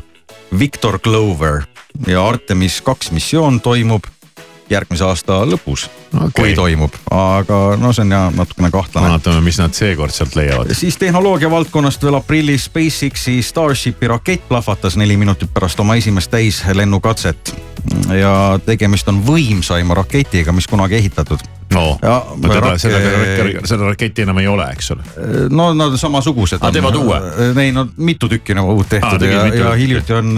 Victor 0.60 1.00
Glover 1.00 1.62
ja 2.08 2.28
Artemis 2.28 2.82
kaks 2.82 3.12
missioon 3.12 3.62
toimub 3.62 4.04
järgmise 4.70 5.06
aasta 5.08 5.42
lõpus 5.48 5.88
okay., 6.14 6.32
kui 6.36 6.54
toimub, 6.58 6.94
aga 7.14 7.60
no 7.80 7.92
see 7.96 8.06
on 8.06 8.14
ja 8.16 8.22
natukene 8.36 8.72
kahtlane. 8.72 9.14
vaatame, 9.16 9.42
mis 9.46 9.60
nad 9.62 9.76
seekord 9.78 10.14
sealt 10.16 10.36
leiavad. 10.36 10.74
siis 10.78 10.98
tehnoloogia 10.98 11.52
valdkonnast 11.52 12.04
veel 12.04 12.20
aprillis 12.20 12.68
SpaceXi 12.70 13.42
Starshipi 13.42 14.08
rakett 14.08 14.48
plahvatas 14.50 14.98
neli 14.98 15.18
minutit 15.18 15.54
pärast 15.54 15.80
oma 15.80 15.96
esimest 15.96 16.32
täislennukatset. 16.32 17.56
ja 18.20 18.60
tegemist 18.66 19.08
on 19.08 19.24
võimsaima 19.28 19.96
raketiga, 19.98 20.52
mis 20.52 20.68
kunagi 20.68 20.96
ehitatud. 21.02 21.57
No 21.74 21.98
Ja 22.02 22.18
seda, 22.42 22.60
rak- 22.64 22.80
seda, 22.82 23.00
seda 23.68 23.90
raketti 23.90 24.24
enam 24.24 24.38
ei 24.42 24.48
ole, 24.48 24.68
eks 24.76 24.92
ole. 24.96 25.04
no 25.50 25.70
nad 25.74 25.96
on 25.96 25.98
samasugused. 26.00 26.62
Aa, 26.62 26.72
teevad 26.72 26.96
uue?? 27.00 27.20
ei 27.64 27.72
no 27.76 27.88
mitu 27.98 28.30
tükki 28.32 28.56
nagu 28.58 28.76
uut 28.76 28.86
Aa, 28.88 28.94
tehtud 28.96 29.24
tegid 29.24 29.58
ja, 29.60 29.66
ja 29.66 29.74
hiljuti 29.80 30.16
on, 30.18 30.32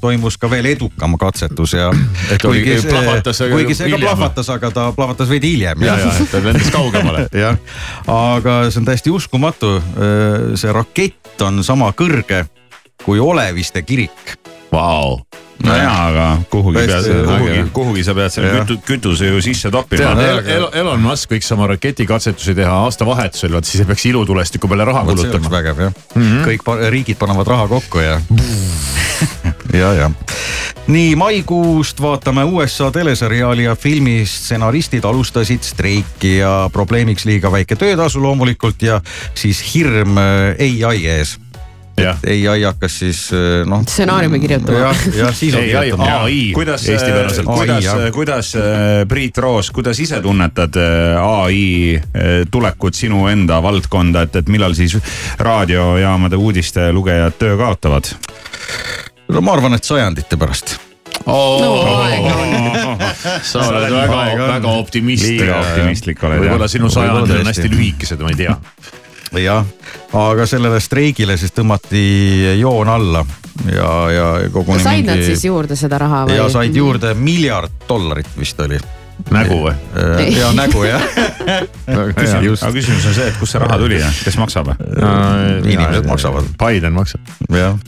toimus 0.00 0.36
ka 0.38 0.50
veel 0.50 0.68
edukam 0.74 1.16
katsetus 1.20 1.76
ja. 1.78 1.88
Oli- 2.50 2.64
plahvatas, 2.88 3.40
aga 3.44 3.54
kuigi 3.54 3.78
see 3.78 3.90
ka 3.92 4.02
plahvatas, 4.02 4.52
aga 4.54 4.70
ta 4.74 4.88
plahvatas 4.96 5.30
veidi 5.32 5.54
hiljem. 5.56 5.82
ja, 5.86 5.96
ja, 6.04 6.12
ta 6.30 6.42
lendas 6.44 6.70
kaugemale. 6.74 7.26
jah, 7.44 7.58
aga 8.12 8.60
see 8.70 8.82
on 8.82 8.88
täiesti 8.88 9.10
uskumatu. 9.14 9.78
see 10.58 10.72
rakett 10.72 11.42
on 11.44 11.62
sama 11.64 11.92
kõrge 11.96 12.44
kui 13.04 13.20
Oleviste 13.22 13.82
kirik. 13.82 14.34
Vau. 14.72 15.20
No 15.64 15.76
jaa, 15.76 16.06
aga 16.08 16.26
kuhugi 16.50 16.84
pead 16.86 17.08
kuhugi 17.26 17.62
kuhugi 17.74 18.04
sa 18.06 18.14
pead 18.14 18.34
selle 18.34 18.52
kütu, 18.60 18.78
kütuse 18.86 19.30
ju 19.32 19.40
sisse 19.42 19.72
toppima 19.74 20.14
tead, 20.18 20.50
Elon 20.78 21.02
Musk 21.02 21.34
võiks 21.34 21.50
oma 21.54 21.68
raketikatsetusi 21.72 22.54
teha 22.58 22.76
aastavahetusel, 22.84 23.54
vot 23.56 23.68
siis 23.68 23.82
ei 23.82 23.88
peaks 23.88 24.06
ilutulestiku 24.10 24.70
peale 24.70 24.86
raha 24.88 25.04
vot 25.08 25.18
see 25.18 25.26
oleks 25.26 25.48
kulutama. 25.48 25.56
vägev 25.56 25.82
jah 25.86 25.92
mm. 26.14 26.22
-hmm. 26.22 26.46
kõik 26.46 26.90
riigid 26.94 27.18
panevad 27.18 27.50
raha 27.54 27.68
kokku 27.68 28.04
ja. 28.04 28.20
ja, 29.80 29.92
ja. 29.94 30.10
nii 30.86 31.16
maikuust 31.16 32.00
vaatame 32.02 32.44
USA 32.44 32.90
teleseriaali 32.90 33.64
ja 33.64 33.74
filmi 33.76 34.22
stsenaristid 34.26 35.04
alustasid 35.04 35.62
streiki 35.62 36.36
ja 36.38 36.70
probleemiks 36.72 37.24
liiga 37.24 37.52
väike 37.52 37.76
töötasu 37.76 38.22
loomulikult 38.22 38.82
ja 38.82 39.00
siis 39.34 39.62
hirm 39.74 40.18
äh, 40.18 40.88
ai 40.88 41.06
ees. 41.06 41.38
jah, 42.02 42.18
ai 42.52 42.62
hakkas 42.62 42.98
siis 43.02 43.22
äh, 43.36 43.66
noh. 43.68 43.82
Stsenaariumi 43.86 44.40
kirjutama. 44.42 44.78
jah, 44.78 45.04
ja 45.16 45.32
sisu 45.32 45.60
Ai, 45.60 45.68
kirjutama. 45.70 46.08
ai. 46.24 46.40
kuidas, 46.54 46.88
eestipäraselt. 46.88 47.46
kuidas 47.46 47.88
AI,, 47.94 48.10
kuidas 48.14 48.54
äh, 48.56 48.62
Priit 49.08 49.38
Roos, 49.38 49.70
kuidas 49.74 50.00
ise 50.00 50.20
tunnetad 50.24 50.76
äh, 50.80 51.20
ai 51.22 51.96
äh, 51.96 52.42
tulekut 52.50 52.94
sinu 52.94 53.26
enda 53.30 53.62
valdkonda, 53.62 54.26
et, 54.28 54.36
et 54.42 54.48
millal 54.52 54.76
siis 54.78 54.98
raadiojaamade 55.38 56.36
uudiste 56.36 56.90
lugejad 56.92 57.38
töö 57.38 57.56
kaotavad? 57.60 58.12
no 59.28 59.40
ma 59.44 59.56
arvan, 59.56 59.76
et 59.78 59.84
sajandite 59.84 60.38
pärast. 60.40 60.78
no 61.26 61.72
aega 61.98 62.36
on. 62.42 63.02
sa 63.50 63.66
oled 63.68 63.92
väga 63.92 64.22
on. 64.22 64.46
väga 64.48 64.78
optimistlik. 64.80 65.42
liiga 65.42 65.60
optimistlik 65.60 66.22
oled 66.24 66.44
võib-olla 66.44 66.68
jah? 66.68 66.74
sinu 66.78 66.90
sajandid 66.92 67.36
on 67.40 67.52
hästi 67.52 67.70
lühikesed, 67.72 68.24
ma 68.24 68.32
ei 68.34 68.42
tea. 68.44 68.56
jah, 69.36 69.66
aga 70.16 70.46
sellele 70.48 70.80
streigile 70.80 71.36
siis 71.36 71.52
tõmmati 71.56 72.04
joon 72.60 72.88
alla 72.88 73.24
ja, 73.72 73.90
ja 74.12 74.28
koguni. 74.52 74.82
said 74.82 75.08
nad 75.08 75.22
siis 75.24 75.44
juurde 75.44 75.76
seda 75.76 75.98
raha 75.98 76.24
või? 76.28 76.38
ja 76.38 76.48
said 76.52 76.76
juurde 76.76 77.14
miljard 77.18 77.84
dollarit 77.88 78.30
vist 78.38 78.60
oli. 78.64 78.78
nägu 79.34 79.60
või? 79.66 79.74
ja 80.36 80.52
nägu 80.56 80.84
jah. 80.86 81.04
aga 81.96 82.08
küsimus 82.14 82.62
on 82.64 82.74
see, 83.14 83.28
et 83.28 83.38
kust 83.40 83.56
see 83.56 83.62
raha 83.62 83.78
tuli 83.80 84.00
ja 84.00 84.10
kes 84.24 84.38
maksab? 84.40 84.72
inimesed 85.64 86.08
maksavad.. 86.08 86.50
Biden 86.60 86.96
maksab. 86.96 87.36
jah. 87.52 87.78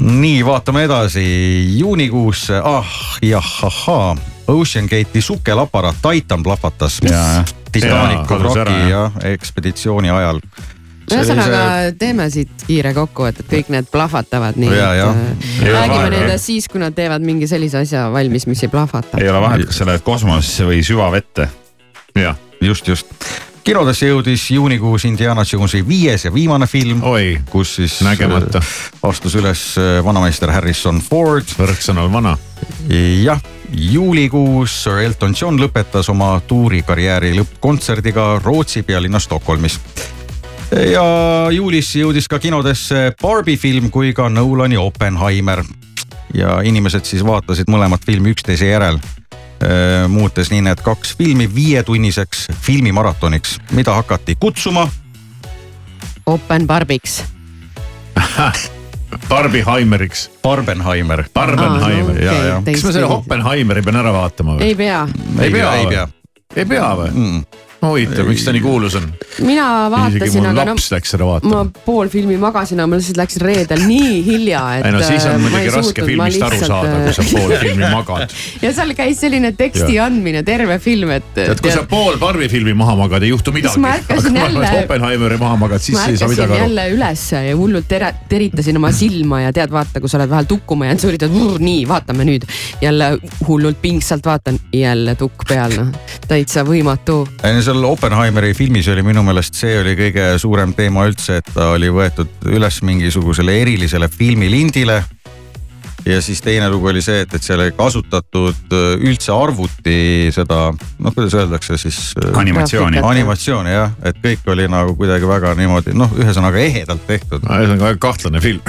nii, 0.00 0.44
vaatame 0.46 0.84
edasi, 0.84 1.24
juunikuusse, 1.78 2.60
ah 2.64 2.86
jah, 3.22 3.50
ahaa, 3.62 4.16
Ocean 4.48 4.84
Gate'i 4.84 5.20
sukelaparaat 5.20 5.96
Titan 6.02 6.42
plahvatas. 6.42 7.00
Titanicu 7.72 8.38
vroki 8.38 8.60
jah. 8.60 8.88
ja 8.88 9.10
ekspeditsiooni 9.32 10.10
ajal. 10.10 10.40
ühesõnaga 11.10 11.62
teeme 11.98 12.28
siit 12.30 12.64
kiire 12.66 12.94
kokkuvõtte, 12.96 13.44
et 13.44 13.50
kõik 13.50 13.72
need 13.74 13.88
plahvatavad 13.92 14.56
nii, 14.56 14.70
Ja, 14.72 14.92
ja. 14.94 15.08
et 15.10 15.62
äh, 15.62 15.72
räägime 15.72 16.10
nendest 16.14 16.48
siis, 16.48 16.68
kui 16.68 16.80
nad 16.80 16.94
teevad 16.96 17.22
mingi 17.24 17.48
sellise 17.50 17.82
asja 17.84 18.06
valmis, 18.12 18.46
mis 18.46 18.62
ei 18.64 18.72
plahvata 18.72 19.20
ei. 19.20 19.28
ole 19.28 19.40
vahet, 19.44 19.66
kas 19.68 19.82
sa 19.82 19.88
lähed 19.90 20.04
kosmosesse 20.06 20.64
või 20.68 20.80
süvavette. 20.86 21.48
jah, 22.16 22.36
just, 22.60 22.88
just. 22.88 23.06
Kinodesse 23.64 24.08
jõudis 24.10 24.44
juunikuus 24.52 25.06
Indiana 25.08 25.42
Jonesi 25.52 25.80
viies 25.88 26.24
ja 26.24 26.34
viimane 26.34 26.66
film. 26.66 27.00
kus 27.50 27.76
siis 27.76 28.00
nägemata. 28.04 28.62
astus 29.02 29.34
üles 29.34 29.76
vanameister 30.04 30.50
Harrison 30.50 31.00
Ford. 31.00 31.44
võrksõnal 31.58 32.12
vana. 32.12 32.36
jah 33.22 33.40
juulikuus 33.72 34.82
Sir 34.84 34.98
Elton 34.98 35.34
John 35.40 35.58
lõpetas 35.60 36.10
oma 36.10 36.40
tuurikarjääri 36.46 37.34
lõppkontserdiga 37.38 38.40
Rootsi 38.44 38.82
pealinnas 38.82 39.24
Stockholmis. 39.24 39.80
ja 40.92 41.04
juulis 41.50 41.94
jõudis 41.96 42.28
ka 42.28 42.38
kinodesse 42.38 43.12
Barbi 43.22 43.56
film 43.56 43.90
kui 43.90 44.12
ka 44.12 44.28
Nolani 44.28 44.76
Oppenheimer. 44.76 45.64
ja 46.34 46.60
inimesed 46.62 47.04
siis 47.04 47.24
vaatasid 47.24 47.70
mõlemat 47.70 48.04
filmi 48.04 48.30
üksteise 48.30 48.66
järel 48.66 48.98
muutes 50.08 50.50
nii 50.52 50.62
need 50.66 50.82
kaks 50.84 51.14
filmi 51.18 51.48
viietunniseks 51.54 52.46
filmimaratoniks, 52.66 53.58
mida 53.72 53.94
hakati 53.94 54.36
kutsuma. 54.40 54.88
Open 56.26 56.66
Barbiks 56.66 57.22
Barbiheimeriks. 59.28 60.30
Barbenheimer. 60.42 61.24
Barbenheimer 61.34 62.16
ah,, 62.16 62.20
no, 62.20 62.24
ja, 62.24 62.44
ja. 62.44 62.62
kas 62.66 62.84
ma 62.84 62.92
selle 62.92 63.10
Oppenheimeri 63.10 63.82
pean 63.82 63.98
ära 64.00 64.12
vaatama 64.14 64.56
või? 64.58 64.70
ei 64.70 64.78
pea. 64.78 65.04
ei 65.40 65.52
pea, 65.54 65.74
ei 65.80 65.86
pea. 65.90 66.08
ei 66.56 66.66
pea 66.68 66.88
või 66.98 67.10
mm.? 67.12 67.63
Huvitav, 67.90 68.28
miks 68.28 68.44
ta 68.46 68.54
nii 68.54 68.62
kuulus 68.64 68.96
on? 68.98 69.08
mina 69.44 69.66
vaatasin, 69.90 70.46
aga 70.50 70.64
no 70.68 70.74
läks 70.78 71.14
seda 71.14 71.26
vaatama. 71.28 71.62
ma 71.64 71.82
pool 71.86 72.10
filmi 72.12 72.36
magasin, 72.40 72.80
aga 72.82 72.90
ma 72.92 72.98
lihtsalt 73.00 73.20
läksin 73.20 73.44
reedel 73.44 73.84
nii 73.88 74.20
hilja, 74.26 74.62
et. 74.78 74.86
ei 74.88 74.94
no 74.94 75.02
siis 75.04 75.26
on 75.28 75.36
äh, 75.36 75.42
muidugi 75.42 75.72
raske 75.74 76.06
filmist 76.06 76.38
lihtsalt... 76.38 76.54
aru 76.54 76.68
saada, 76.68 77.00
kui 77.04 77.16
sa 77.16 77.26
pool 77.30 77.54
filmi 77.62 77.90
magad. 77.92 78.36
ja 78.64 78.72
seal 78.76 78.94
käis 78.98 79.22
selline 79.24 79.52
teksti 79.58 79.98
ja. 79.98 80.08
andmine, 80.08 80.44
terve 80.46 80.78
film, 80.82 81.14
et. 81.16 81.30
tead, 81.36 81.62
kui 81.64 81.74
sa 81.74 81.84
pool 81.90 82.18
Barbi 82.22 82.48
filmi 82.52 82.76
maha 82.78 82.96
magad, 83.02 83.26
ei 83.26 83.32
juhtu 83.32 83.54
midagi. 83.54 83.82
ma 83.82 83.94
ärkasin 83.98 84.38
jälle. 84.40 84.70
Oppenheimeri 84.84 85.38
maha 85.40 85.58
magad, 85.64 85.84
siis 85.84 85.98
ei 86.06 86.18
saa 86.20 86.30
midagi 86.30 86.52
aru. 86.52 86.60
jälle 86.62 86.86
ülesse 86.94 87.42
ja 87.48 87.56
hullult 87.58 87.88
ter 87.90 88.06
teritasin 88.30 88.78
oma 88.80 88.92
silma 88.94 89.42
ja 89.44 89.52
tead, 89.56 89.72
vaata, 89.74 90.02
kui 90.02 90.10
sa 90.10 90.20
oled 90.20 90.30
vahel 90.30 90.48
tukkuma 90.50 90.88
jäänud, 90.88 91.02
sa 91.02 91.10
üritad, 91.10 91.38
nii, 91.58 91.84
vaatame 91.88 92.28
nüüd. 92.28 92.46
jälle 92.82 93.10
hullult 93.48 93.80
pingsalt 93.82 94.26
vaatan, 94.26 94.58
jälle 94.72 95.16
tukk 95.18 95.46
peal, 95.48 95.74
noh, 95.78 95.92
täitsa 96.28 96.64
võimatu. 96.66 97.22
ei 97.42 97.58
no 97.58 97.64
seal 97.74 97.84
Oppenheimeri 97.90 98.54
filmis 98.54 98.86
oli 98.88 99.02
minu 99.02 99.24
meelest 99.26 99.56
see 99.58 99.74
oli 99.80 99.96
kõige 99.98 100.34
suurem 100.38 100.74
teema 100.76 101.08
üldse, 101.08 101.40
et 101.40 101.50
ta 101.54 101.72
oli 101.74 101.90
võetud 101.90 102.46
üles 102.54 102.80
mingisugusele 102.86 103.56
erilisele 103.64 104.08
filmilindile. 104.08 105.02
ja 106.04 106.20
siis 106.22 106.42
teine 106.44 106.68
lugu 106.70 106.90
oli 106.92 107.02
see, 107.02 107.24
et, 107.24 107.34
et 107.34 107.42
seal 107.42 107.64
ei 107.64 107.72
kasutatud 107.74 108.74
äh, 108.76 109.06
üldse 109.08 109.32
arvuti 109.32 110.30
seda, 110.36 110.68
noh, 111.00 111.14
kuidas 111.16 111.34
öeldakse 111.34 111.78
siis. 111.80 112.12
Äh, 112.20 112.36
animatsiooni. 112.38 113.00
animatsiooni 113.02 113.72
jah, 113.72 113.94
et 114.04 114.20
kõik 114.22 114.46
oli 114.52 114.68
nagu 114.70 114.94
kuidagi 114.98 115.26
väga 115.28 115.54
niimoodi 115.58 115.96
noh, 115.96 116.12
ühesõnaga 116.14 116.60
ehedalt 116.62 117.06
tehtud. 117.08 117.42
ühesõnaga 117.48 117.90
väga 117.90 118.02
kahtlane 118.04 118.44
film 118.44 118.62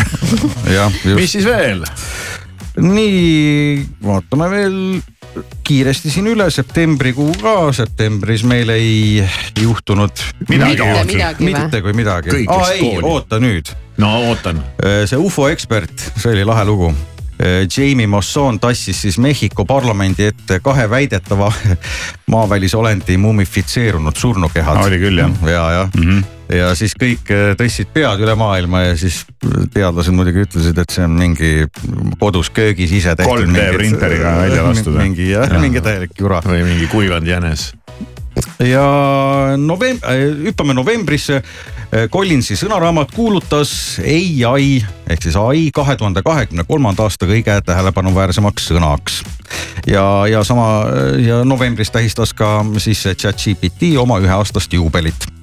mis 1.20 1.36
siis 1.38 1.46
veel? 1.46 1.86
nii, 2.82 3.84
vaatame 4.04 4.50
veel 4.52 4.80
kiiresti 5.64 6.12
siin 6.12 6.28
üle 6.32 6.48
septembrikuu 6.52 7.34
ka, 7.42 7.56
septembris 7.76 8.44
meil 8.48 8.70
ei 8.76 9.24
juhtunud 9.62 10.24
midagi, 10.50 10.88
midagi, 11.12 11.50
mitte 11.50 11.82
kui 11.82 11.96
midagi. 11.98 12.46
aa 12.48 12.70
ei, 12.76 12.94
oota 13.02 13.40
nüüd. 13.44 13.74
no 13.98 14.14
ootan. 14.30 14.62
See 15.06 15.20
ufo 15.20 15.50
ekspert, 15.50 16.12
see 16.16 16.34
oli 16.36 16.46
lahe 16.48 16.66
lugu. 16.66 16.94
Jamie 17.78 18.08
Mosson 18.08 18.62
tassis 18.64 19.02
siis 19.04 19.18
Mehhiko 19.20 19.66
parlamendi 19.68 20.30
ette 20.30 20.62
kahe 20.64 20.86
väidetava 20.90 21.52
maavälise 22.32 22.78
olendi 22.78 23.18
mumifitseerunud 23.18 24.16
surnukehad. 24.16 24.86
oli 24.86 25.02
küll 25.04 25.20
jah. 25.20 25.36
ja, 25.44 25.68
jah 25.82 25.92
mm. 25.96 26.10
-hmm 26.10 26.35
ja 26.52 26.72
siis 26.78 26.94
kõik 27.00 27.30
äh, 27.34 27.54
tõstsid 27.60 27.92
pead 27.94 28.22
üle 28.22 28.36
maailma 28.38 28.86
ja 28.86 28.98
siis 29.00 29.24
teadlased 29.74 30.14
muidugi 30.16 30.46
ütlesid, 30.46 30.78
et 30.82 30.94
see 30.94 31.06
on 31.06 31.16
mingi 31.18 31.54
kodus 32.22 32.52
köögis 32.54 32.94
ise 32.94 33.16
tehtud. 33.18 33.48
3D 33.50 33.72
printeriga 33.78 34.36
välja 34.44 34.68
lastud. 34.68 34.98
mingi 35.00 35.32
jah 35.32 35.50
ja., 35.50 35.62
mingi 35.62 35.82
täielik 35.82 36.14
jura. 36.20 36.42
või 36.46 36.62
mingi 36.68 36.90
kuivanud 36.92 37.28
jänes. 37.28 37.72
ja 38.62 38.86
novemb-, 39.58 40.06
äh, 40.06 40.28
hüppame 40.50 40.78
novembrisse. 40.78 41.42
Äh, 41.86 42.10
Collinsi 42.12 42.58
sõnaraamat 42.60 43.14
kuulutas 43.16 43.72
ai 44.06 44.84
ehk 45.10 45.22
siis 45.24 45.38
ai 45.40 45.70
kahe 45.74 45.96
tuhande 45.98 46.22
kahekümne 46.26 46.66
kolmanda 46.68 47.06
aasta 47.06 47.30
kõige 47.30 47.58
tähelepanuväärsemaks 47.66 48.70
sõnaks. 48.70 49.24
ja, 49.88 50.28
ja 50.30 50.44
sama 50.44 50.86
ja 51.22 51.44
novembris 51.46 51.94
tähistas 51.94 52.34
ka 52.34 52.60
siis 52.78 53.06
chat-GPT 53.16 53.96
oma 53.98 54.20
üheaastast 54.22 54.74
juubelit 54.74 55.34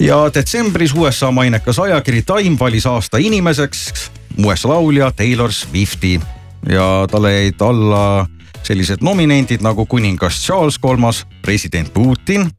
ja 0.00 0.30
detsembris 0.34 0.94
USA 0.96 1.30
mainekas 1.30 1.78
ajakiri 1.78 2.22
Time 2.22 2.58
valis 2.60 2.86
aasta 2.86 3.18
inimeseks 3.18 4.10
USA 4.44 4.68
laulja 4.68 5.10
Taylor 5.10 5.52
Swifti 5.52 6.20
ja 6.68 7.06
talle 7.10 7.32
jäid 7.32 7.60
alla 7.60 8.26
sellised 8.62 9.04
nominendid 9.04 9.60
nagu 9.60 9.86
kuningas 9.86 10.46
Charles 10.46 10.78
Kolmas, 10.78 11.26
president 11.42 11.92
Putin 11.94 12.50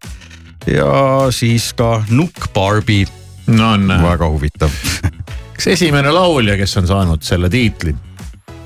ja 0.67 1.27
siis 1.30 1.73
ka 1.73 2.04
nukk 2.10 2.54
Barbie. 2.54 3.06
no 3.47 3.77
väga 4.04 4.30
huvitav 4.30 4.69
kas 5.56 5.67
esimene 5.67 6.12
laulja, 6.12 6.58
kes 6.58 6.77
on 6.77 6.88
saanud 6.88 7.21
selle 7.21 7.49
tiitli? 7.49 7.95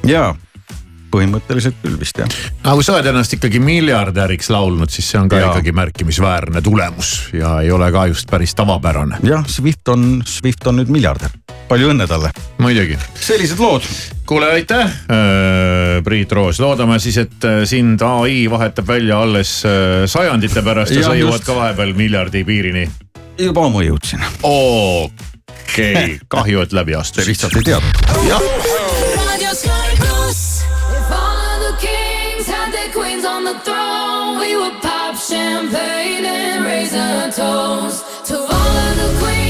jaa 0.04 0.36
põhimõtteliselt 1.16 1.80
küll 1.84 1.98
vist 2.00 2.20
jah. 2.20 2.32
aga 2.64 2.76
kui 2.78 2.86
sa 2.86 2.96
oled 2.98 3.10
ennast 3.12 3.36
ikkagi 3.38 3.62
miljardäriks 3.64 4.52
laulnud, 4.54 4.92
siis 4.92 5.08
see 5.12 5.22
on 5.22 5.30
ka 5.32 5.40
ja. 5.40 5.52
ikkagi 5.52 5.74
märkimisväärne 5.76 6.64
tulemus 6.66 7.14
ja 7.36 7.58
ei 7.64 7.72
ole 7.74 7.90
ka 7.96 8.08
just 8.12 8.30
päris 8.32 8.56
tavapärane. 8.58 9.22
jah, 9.28 9.46
Swift 9.50 9.94
on, 9.94 10.20
Swift 10.28 10.68
on 10.68 10.82
nüüd 10.82 10.92
miljardär, 10.94 11.34
palju 11.70 11.94
õnne 11.94 12.08
talle. 12.10 12.34
muidugi. 12.64 13.00
sellised 13.22 13.62
lood. 13.62 13.88
kuule, 14.28 14.52
aitäh 14.58 14.86
äh,, 14.86 16.04
Priit 16.06 16.32
Roos, 16.36 16.60
loodame 16.64 17.00
siis, 17.04 17.20
et 17.24 17.48
äh, 17.48 17.64
sind 17.70 18.04
ai 18.06 18.46
vahetab 18.52 18.88
välja 18.88 19.22
alles 19.24 19.58
äh, 19.68 20.04
sajandite 20.10 20.66
pärast 20.66 20.96
ja, 20.96 21.04
ja 21.04 21.12
sa 21.12 21.18
jõuad 21.18 21.40
just... 21.40 21.50
ka 21.50 21.58
vahepeal 21.58 21.96
miljardi 21.98 22.44
piirini. 22.48 22.88
juba 23.40 23.68
ammu 23.70 23.86
jõudsin. 23.88 24.26
okei 24.44 25.94
okay. 25.94 26.20
kahju, 26.36 26.66
et 26.66 26.76
läbi 26.76 26.98
astusid. 26.98 27.26
Te 27.26 27.32
lihtsalt 27.32 27.62
ei 27.62 27.70
teadnud. 27.72 28.30
jah 28.30 28.95
champagne 35.28 36.24
and 36.24 36.64
raise 36.66 36.94
a 36.94 37.32
toast 37.32 38.26
to 38.26 38.38
all 38.38 38.48
of 38.48 38.98
the 38.98 39.20
queens 39.20 39.45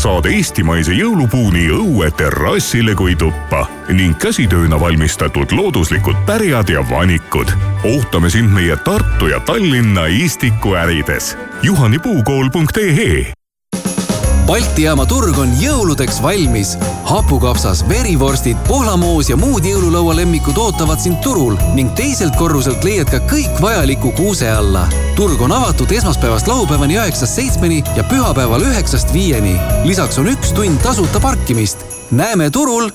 puukoolist 0.00 0.24
saad 0.24 0.26
eestimaise 0.26 0.92
jõulupuu 0.92 1.50
nii 1.52 1.68
õue 1.74 2.10
terrassile 2.16 2.94
kui 2.96 3.16
tuppa 3.16 3.66
ning 3.92 4.16
käsitööna 4.18 4.78
valmistatud 4.80 5.52
looduslikud 5.52 6.16
pärjad 6.26 6.68
ja 6.68 6.82
vanikud. 6.88 7.48
ootame 7.84 8.30
sind 8.30 8.50
meie 8.50 8.76
Tartu 8.76 9.26
ja 9.28 9.40
Tallinna 9.40 10.06
Istiku 10.06 10.74
ärides. 10.74 11.36
juhanipuukool.ee 11.62 13.32
Balti 14.46 14.82
jaama 14.82 15.06
turg 15.06 15.38
on 15.38 15.52
jõuludeks 15.60 16.22
valmis. 16.22 16.78
Hapukapsas, 17.10 17.82
verivorstid, 17.88 18.56
pohlamoos 18.68 19.30
ja 19.30 19.36
muud 19.36 19.66
jõululaua 19.66 20.14
lemmikud 20.20 20.58
ootavad 20.62 21.02
sind 21.02 21.18
turul 21.24 21.58
ning 21.74 21.90
teiselt 21.98 22.36
korruselt 22.38 22.86
leiad 22.86 23.10
ka 23.10 23.18
kõik 23.32 23.58
vajaliku 23.62 24.14
kuuse 24.18 24.50
alla. 24.50 24.86
turg 25.18 25.42
on 25.42 25.52
avatud 25.52 25.90
esmaspäevast 25.90 26.48
laupäevani 26.48 27.00
üheksast 27.02 27.34
seitsmeni 27.34 27.82
ja 27.96 28.06
pühapäeval 28.06 28.62
üheksast 28.70 29.12
viieni. 29.12 29.58
lisaks 29.84 30.18
on 30.22 30.30
üks 30.30 30.54
tund 30.54 30.82
tasuta 30.86 31.20
parkimist. 31.20 31.86
näeme 32.10 32.50
turul 32.50 32.90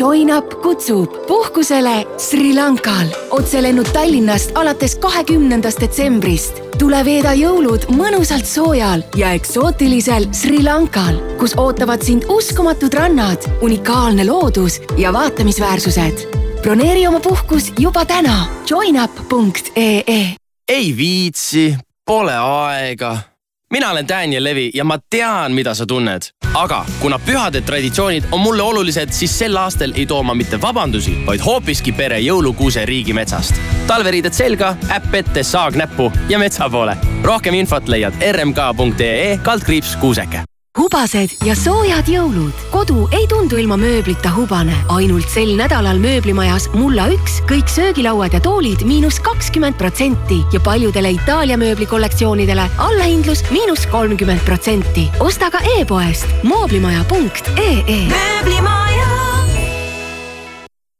JoinUp 0.00 0.54
kutsub 0.62 1.26
puhkusele 1.26 2.06
Sri 2.16 2.54
Lankal. 2.54 3.06
otselennud 3.30 3.86
Tallinnast 3.92 4.50
alates 4.54 4.96
kahekümnendast 4.96 5.80
detsembrist. 5.80 6.54
tule 6.78 7.04
veeda 7.04 7.34
jõulud 7.36 7.84
mõnusalt 7.92 8.48
soojal 8.48 9.02
ja 9.16 9.34
eksootilisel 9.36 10.30
Sri 10.32 10.62
Lankal, 10.64 11.20
kus 11.38 11.52
ootavad 11.56 12.02
sind 12.02 12.24
uskumatud 12.28 12.94
rannad, 12.96 13.44
unikaalne 13.60 14.24
loodus 14.24 14.80
ja 14.96 15.12
vaatamisväärsused. 15.12 16.24
broneeri 16.62 17.06
oma 17.06 17.20
puhkus 17.20 17.72
juba 17.78 18.04
täna 18.04 18.46
joinup.ee. 18.70 20.34
ei 20.68 20.96
viitsi, 20.96 21.76
pole 22.06 22.36
aega 22.36 23.18
mina 23.70 23.90
olen 23.90 24.08
Daniel 24.08 24.44
Levi 24.44 24.70
ja 24.74 24.84
ma 24.84 24.98
tean, 25.10 25.52
mida 25.52 25.74
sa 25.74 25.86
tunned. 25.86 26.22
aga 26.54 26.84
kuna 27.00 27.18
pühade 27.18 27.60
traditsioonid 27.60 28.24
on 28.32 28.40
mulle 28.40 28.62
olulised, 28.62 29.12
siis 29.12 29.38
sel 29.38 29.56
aastal 29.56 29.92
ei 29.94 30.06
too 30.06 30.22
ma 30.22 30.34
mitte 30.34 30.60
vabandusi, 30.60 31.14
vaid 31.26 31.40
hoopiski 31.44 31.92
pere 31.92 32.18
jõulukuuse 32.18 32.84
riigimetsast. 32.86 33.54
talveriided 33.86 34.32
selga, 34.32 34.76
äpp 34.90 35.14
ette, 35.14 35.42
saag 35.42 35.76
näppu 35.76 36.12
ja 36.28 36.38
metsa 36.38 36.70
poole. 36.70 36.96
rohkem 37.22 37.54
infot 37.54 37.88
leiad 37.88 38.14
rmk.ee 38.32 39.38
kaldkriips 39.42 39.96
kuuseke 39.96 40.49
hubased 40.80 41.34
ja 41.44 41.54
soojad 41.56 42.08
jõulud. 42.08 42.56
kodu 42.72 43.08
ei 43.12 43.26
tundu 43.28 43.58
ilma 43.60 43.76
mööblita 43.76 44.32
hubane. 44.32 44.74
ainult 44.88 45.28
sel 45.28 45.52
nädalal 45.58 46.00
mööblimajas 46.00 46.70
Mulla 46.74 47.08
üks 47.12 47.40
kõik 47.50 47.68
söögilauad 47.68 48.32
ja 48.32 48.40
toolid 48.40 48.84
miinus 48.88 49.20
kakskümmend 49.20 49.76
protsenti 49.76 50.40
ja 50.52 50.60
paljudele 50.60 51.10
Itaalia 51.10 51.58
mööblikollektsioonidele 51.60 52.68
allahindlus 52.78 53.44
miinus 53.50 53.86
kolmkümmend 53.86 54.40
protsenti. 54.48 55.10
osta 55.20 55.50
ka 55.50 55.60
e-poest 55.76 56.26
mooblimaja.ee. 56.42 58.00
mööblimaja 58.08 58.99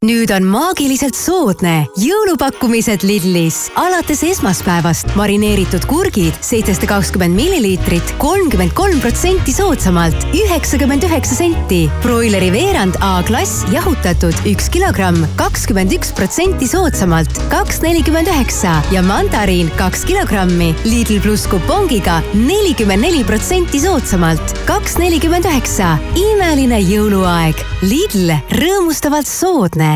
nüüd 0.01 0.31
on 0.33 0.47
maagiliselt 0.49 1.13
soodne 1.13 1.83
jõulupakkumised 2.01 3.03
Lidlis. 3.05 3.67
alates 3.77 4.23
esmaspäevast 4.25 5.11
marineeritud 5.13 5.83
kurgid 5.85 6.39
seitsesada 6.41 6.87
kakskümmend 6.89 7.37
milliliitrit, 7.37 8.15
kolmkümmend 8.17 8.73
kolm 8.73 8.97
protsenti 9.03 9.53
soodsamalt, 9.53 10.25
üheksakümmend 10.33 11.05
üheksa 11.05 11.37
senti. 11.37 11.83
broileri 12.01 12.49
veerand 12.53 12.97
A-klass 13.05 13.61
jahutatud 13.69 14.33
üks 14.49 14.71
kilogramm, 14.73 15.21
kakskümmend 15.37 15.93
üks 15.93 16.09
protsenti 16.17 16.65
soodsamalt, 16.65 17.37
kaks 17.53 17.83
nelikümmend 17.85 18.33
üheksa 18.33 18.79
ja 18.89 19.05
mandariin 19.05 19.69
kaks 19.77 20.01
kilogrammi 20.09 20.71
Lidl 20.81 21.21
pluss 21.21 21.45
kupongiga 21.45 22.23
nelikümmend 22.33 23.05
neli 23.05 23.21
protsenti 23.21 23.85
soodsamalt, 23.85 24.57
kaks 24.65 24.97
nelikümmend 24.97 25.45
üheksa. 25.45 25.93
imeline 26.17 26.81
jõuluaeg. 26.89 27.61
Lidl, 27.81 28.33
rõõmustavalt 28.57 29.29
soodne 29.29 29.90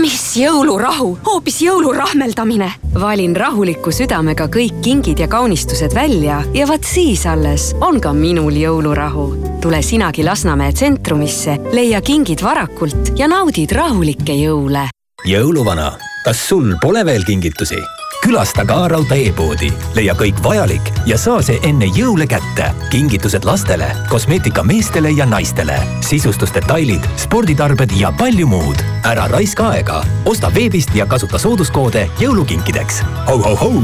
mis 0.00 0.36
jõulurahu, 0.40 1.18
hoopis 1.26 1.58
jõulurahmeldamine. 1.66 2.70
valin 3.00 3.36
rahuliku 3.36 3.92
südamega 3.92 4.46
kõik 4.48 4.80
kingid 4.84 5.18
ja 5.20 5.28
kaunistused 5.28 5.92
välja 5.94 6.38
ja 6.54 6.66
vaat 6.66 6.84
siis 6.88 7.26
alles 7.26 7.74
on 7.80 8.00
ka 8.00 8.12
minul 8.12 8.56
jõulurahu. 8.56 9.26
tule 9.60 9.82
sinagi 9.82 10.24
Lasnamäe 10.24 10.72
tsentrumisse, 10.72 11.58
leia 11.72 12.00
kingid 12.00 12.42
varakult 12.42 13.12
ja 13.18 13.28
naudid 13.28 13.72
rahulikke 13.72 14.32
jõule. 14.32 14.88
jõuluvana, 15.26 15.92
kas 16.24 16.48
sul 16.48 16.74
pole 16.80 17.04
veel 17.04 17.24
kingitusi? 17.24 18.01
Külasta 18.22 18.64
ka 18.64 18.86
Rauta 18.88 19.18
e-poodi, 19.18 19.72
leia 19.96 20.14
kõik 20.18 20.40
vajalik 20.44 20.92
ja 21.06 21.18
saa 21.18 21.42
see 21.42 21.58
enne 21.68 21.90
jõule 21.96 22.26
kätte. 22.30 22.70
kingitused 22.90 23.44
lastele, 23.44 23.90
kosmeetika 24.08 24.62
meestele 24.62 25.10
ja 25.10 25.26
naistele, 25.26 25.76
sisustusdetailid, 26.00 27.06
sporditarbed 27.16 27.92
ja 27.96 28.12
palju 28.18 28.46
muud. 28.46 28.82
ära 29.04 29.28
raiska 29.28 29.68
aega, 29.68 30.04
osta 30.24 30.54
veebist 30.54 30.94
ja 30.94 31.06
kasuta 31.06 31.38
sooduskoode 31.38 32.08
jõulukinkideks 32.18 33.02
ho,. 33.26 33.38
Ho-ho-hou, 33.42 33.82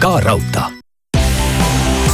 ka 0.00 0.20
Rauta 0.20 0.79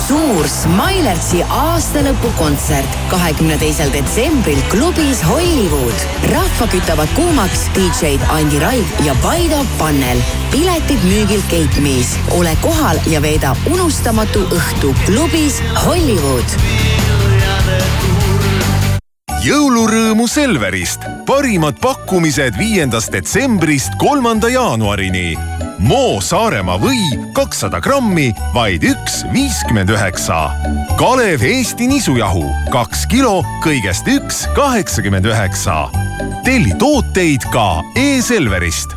suur 0.07 0.47
Smilertsi 0.47 1.41
aastalõpukontsert 1.51 2.99
kahekümne 3.11 3.57
teisel 3.59 3.91
detsembril 3.95 4.59
klubis 4.71 5.23
Hollywood. 5.27 6.05
rahva 6.31 6.69
kütavad 6.71 7.11
kuumaks 7.17 7.67
DJ-d 7.75 8.23
Andi 8.31 8.61
Raig 8.63 8.93
ja 9.07 9.17
Paido 9.23 9.65
Pannel. 9.79 10.23
piletid 10.53 11.03
müügil 11.11 11.43
Gate 11.51 11.81
Me's. 11.81 12.15
ole 12.31 12.55
kohal 12.63 13.01
ja 13.11 13.23
veeda 13.23 13.57
unustamatu 13.71 14.47
õhtu 14.55 14.95
klubis 15.07 15.63
Hollywood 15.87 16.55
jõulurõõmu 19.47 20.29
Selverist. 20.29 21.01
parimad 21.27 21.79
pakkumised 21.81 22.59
viiendast 22.59 23.13
detsembrist 23.13 23.95
kolmanda 23.99 24.49
jaanuarini 24.49 25.56
Moo 25.79 26.21
Saaremaa 26.25 26.79
või 26.81 26.99
kakssada 27.37 27.81
grammi, 27.85 28.31
vaid 28.55 28.85
üks 28.87 29.21
viiskümmend 29.33 29.93
üheksa. 29.93 30.49
Kalev 30.97 31.45
Eesti 31.45 31.89
nisujahu 31.91 32.47
kaks 32.73 33.05
kilo, 33.13 33.43
kõigest 33.65 34.09
üks 34.09 34.47
kaheksakümmend 34.57 35.29
üheksa. 35.29 35.87
telli 36.47 36.73
tooteid 36.79 37.45
ka 37.53 37.83
e-Selverist 37.99 38.97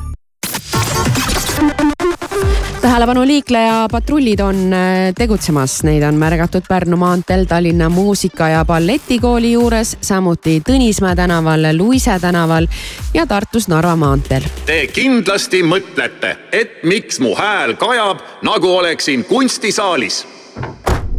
tähelepanu 2.82 3.28
liikleja 3.28 3.88
patrullid 3.92 4.39
on 4.39 4.74
äh, 4.74 5.13
tegutsemas, 5.18 5.84
neid 5.84 6.04
on 6.04 6.15
märgatud 6.15 6.63
Pärnu 6.68 6.98
maanteel 6.98 7.46
Tallinna 7.46 7.89
Muusika- 7.89 8.50
ja 8.50 8.65
Balletikooli 8.65 9.52
juures, 9.52 9.98
samuti 10.02 10.62
Tõnismäe 10.70 11.15
tänaval, 11.15 11.65
Luise 11.78 12.20
tänaval 12.20 12.68
ja 13.13 13.26
Tartus 13.28 13.68
Narva 13.68 13.96
maanteel. 13.96 14.48
Te 14.65 14.88
kindlasti 14.94 15.63
mõtlete, 15.63 16.36
et 16.52 16.84
miks 16.84 17.20
mu 17.20 17.36
hääl 17.36 17.76
kajab, 17.76 18.24
nagu 18.44 18.76
oleksin 18.78 19.26
kunstisaalis 19.26 20.26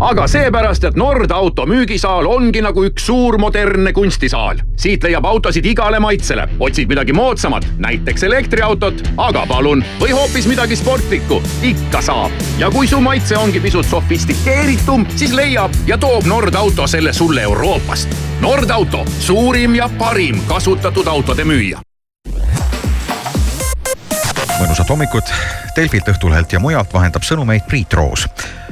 aga 0.01 0.27
seepärast, 0.27 0.85
et 0.85 0.97
Nord 0.97 1.31
auto 1.31 1.67
müügisaal 1.69 2.27
ongi 2.27 2.63
nagu 2.65 2.85
üks 2.89 3.07
suur 3.07 3.39
modernne 3.39 3.93
kunstisaal. 3.93 4.61
siit 4.77 5.03
leiab 5.05 5.25
autosid 5.25 5.67
igale 5.67 6.01
maitsele, 6.01 6.49
otsid 6.61 6.89
midagi 6.89 7.13
moodsamat, 7.13 7.67
näiteks 7.79 8.23
elektriautot, 8.23 9.03
aga 9.17 9.45
palun, 9.47 9.85
või 10.01 10.15
hoopis 10.17 10.49
midagi 10.49 10.77
sportlikku, 10.77 11.43
ikka 11.63 12.03
saab. 12.03 12.33
ja 12.59 12.71
kui 12.71 12.89
su 12.89 13.01
maitse 13.01 13.37
ongi 13.37 13.61
pisut 13.61 13.87
sofistikeeritum, 13.87 15.07
siis 15.17 15.33
leiab 15.37 15.77
ja 15.87 15.99
toob 15.99 16.27
Nord 16.27 16.55
auto 16.55 16.87
selle 16.87 17.13
sulle 17.13 17.43
Euroopast. 17.43 18.17
Nord 18.41 18.71
auto, 18.71 19.05
suurim 19.19 19.75
ja 19.75 19.91
parim 19.99 20.41
kasutatud 20.49 21.07
autode 21.07 21.45
müüja 21.45 21.81
mõnusat 24.61 24.91
hommikut. 24.93 25.33
Delfilt, 25.77 26.09
Õhtulehelt 26.09 26.53
ja 26.53 26.61
mujalt 26.61 26.93
vahendab 26.93 27.23
sõnumeid 27.27 27.67
Priit 27.69 27.93
Roos. 27.93 28.27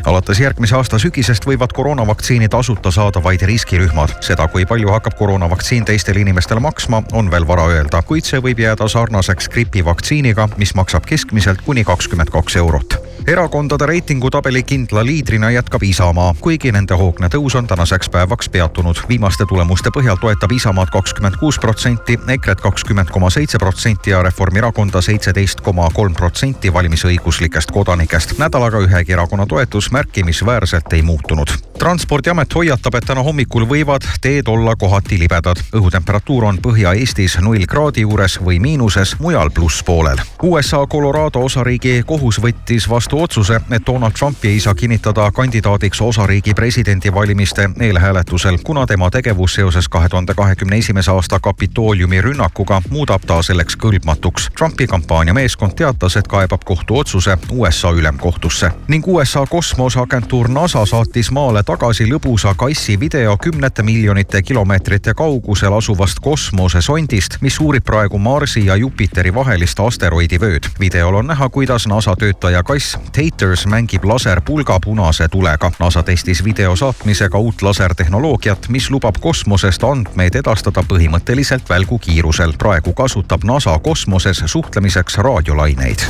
alates 0.07 0.41
järgmise 0.41 0.77
aasta 0.77 0.99
sügisest 0.99 1.47
võivad 1.47 1.73
koroonavaktsiini 1.75 2.49
tasuta 2.49 2.91
saada 2.91 3.23
vaid 3.23 3.43
riskirühmad. 3.43 4.15
seda, 4.21 4.49
kui 4.49 4.67
palju 4.67 4.89
hakkab 4.89 5.15
koroonavaktsiin 5.19 5.85
teistele 5.85 6.21
inimestele 6.21 6.61
maksma, 6.61 7.03
on 7.13 7.31
veel 7.31 7.47
vara 7.47 7.67
öelda, 7.67 8.03
kuid 8.03 8.25
see 8.25 8.41
võib 8.41 8.59
jääda 8.59 8.89
sarnaseks 8.89 9.49
gripivaktsiiniga, 9.49 10.49
mis 10.57 10.75
maksab 10.75 11.07
keskmiselt 11.07 11.61
kuni 11.61 11.85
kakskümmend 11.85 12.31
kaks 12.31 12.57
eurot 12.57 13.09
erakondade 13.29 13.87
reitingutabeli 13.87 14.63
kindla 14.63 15.05
liidrina 15.05 15.51
jätkab 15.51 15.83
Isamaa, 15.83 16.35
kuigi 16.41 16.71
nende 16.73 16.97
hoogne 16.97 17.29
tõus 17.29 17.57
on 17.59 17.67
tänaseks 17.67 18.09
päevaks 18.09 18.49
peatunud. 18.49 18.97
viimaste 19.09 19.45
tulemuste 19.49 19.91
põhjal 19.93 20.17
toetab 20.21 20.53
Isamaad 20.53 20.89
kakskümmend 20.93 21.37
kuus 21.37 21.59
protsenti, 21.59 22.19
EKRE-t 22.29 22.61
kakskümmend 22.61 23.11
koma 23.11 23.31
seitse 23.31 23.59
protsenti 23.59 24.11
ja 24.11 24.23
Reformierakonda 24.23 25.01
seitseteist 25.01 25.61
koma 25.61 25.91
kolm 25.95 26.15
protsenti 26.15 26.73
valimisõiguslikest 26.89 27.71
kodanikest. 27.71 28.39
nädalaga 28.39 28.81
ühegi 28.81 29.13
erakonna 29.13 29.47
toetus 29.47 29.91
märkimisväärselt 29.93 30.93
ei 30.93 31.03
muutunud 31.03 31.68
transpordiamet 31.79 32.55
hoiatab, 32.55 32.95
et 32.95 33.05
täna 33.07 33.23
hommikul 33.23 33.65
võivad 33.69 34.05
teed 34.21 34.49
olla 34.49 34.77
kohati 34.77 35.19
libedad. 35.19 35.57
õhutemperatuur 35.75 36.45
on 36.45 36.59
Põhja-Eestis 36.63 37.39
null 37.41 37.67
kraadi 37.71 38.01
juures 38.01 38.39
või 38.45 38.59
miinuses, 38.61 39.17
mujal 39.19 39.51
plusspoolel. 39.51 40.19
USA 40.43 40.87
Colorado 40.87 41.41
osariigi 41.45 42.03
kohus 42.07 42.41
võttis 42.43 42.89
vastu 42.91 43.23
otsuse, 43.23 43.61
et 43.71 43.87
Donald 43.87 44.13
Trumpi 44.19 44.49
ei 44.49 44.61
saa 44.61 44.75
kinnitada 44.75 45.31
kandidaadiks 45.31 46.01
osariigi 46.01 46.55
presidendivalimiste 46.55 47.71
eelhääletusel, 47.81 48.59
kuna 48.65 48.87
tema 48.87 49.11
tegevus 49.11 49.55
seoses 49.55 49.89
kahe 49.89 50.09
tuhande 50.09 50.35
kahekümne 50.35 50.77
esimese 50.79 51.11
aasta 51.11 51.41
Kapitooliumi 51.41 52.21
rünnakuga 52.21 52.83
muudab 52.91 53.23
ta 53.27 53.43
selleks 53.43 53.77
kõlbmatuks. 53.77 54.51
Trumpi 54.59 54.87
kampaaniameeskond 54.87 55.75
teatas, 55.75 56.17
et 56.17 56.29
kaebab 56.29 56.65
kohtuotsuse 56.65 57.39
USA 57.51 57.91
ülemkohtusse 57.91 58.71
ning 58.89 59.09
USA 59.09 59.47
kosmoseagentuur 59.47 60.49
NASA 60.49 60.87
saatis 60.87 61.31
maale 61.31 61.63
tagasi 61.69 62.07
lõbusa 62.09 62.55
kassi 62.57 62.95
video 63.01 63.35
kümnete 63.37 63.83
miljonite 63.85 64.41
kilomeetrite 64.43 65.13
kaugusel 65.15 65.75
asuvast 65.77 66.21
kosmosesondist, 66.25 67.37
mis 67.45 67.59
uurib 67.61 67.85
praegu 67.85 68.19
Marsi 68.19 68.63
ja 68.67 68.77
Jupiteri 68.77 69.35
vahelist 69.35 69.81
asteroidivööd. 69.81 70.71
videol 70.81 71.15
on 71.21 71.27
näha, 71.29 71.49
kuidas 71.49 71.87
NASA 71.87 72.15
töötaja 72.17 72.63
kass 72.63 72.97
Taters 73.13 73.67
mängib 73.67 74.05
laserpulga 74.05 74.79
punase 74.85 75.29
tulega. 75.29 75.71
NASA 75.79 76.03
testis 76.03 76.45
video 76.45 76.77
saatmisega 76.77 77.39
uut 77.39 77.63
lasertehnoloogiat, 77.63 78.69
mis 78.69 78.91
lubab 78.91 79.21
kosmosest 79.21 79.85
andmeid 79.85 80.41
edastada 80.41 80.83
põhimõtteliselt 80.89 81.69
välgukiirusel. 81.69 82.53
praegu 82.59 82.93
kasutab 82.93 83.45
NASA 83.45 83.79
kosmoses 83.79 84.43
suhtlemiseks 84.47 85.19
raadiolaineid. 85.19 86.09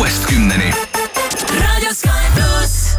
Kuuest 0.00 0.26
kümneni. 0.26 0.70
raadio 1.60 1.92
Sky 1.92 2.08
pluss. 2.34 2.96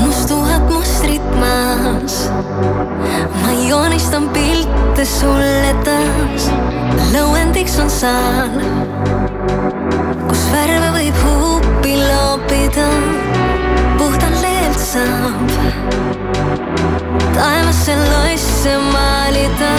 mustuhat 0.00 0.70
mustrit 0.70 1.26
maas. 1.40 2.30
ma 3.42 3.52
joonistan 3.68 4.28
pilte 4.28 5.04
sulle 5.04 5.74
taas. 5.84 6.50
lõuendiks 7.12 7.80
on 7.82 7.90
saal, 7.90 8.60
kus 10.28 10.46
värve 10.52 10.94
võib 11.00 11.24
huupi 11.24 11.98
loopida. 11.98 13.09
Taevasse 17.40 17.94
loisse 17.96 18.72
maalida. 18.92 19.70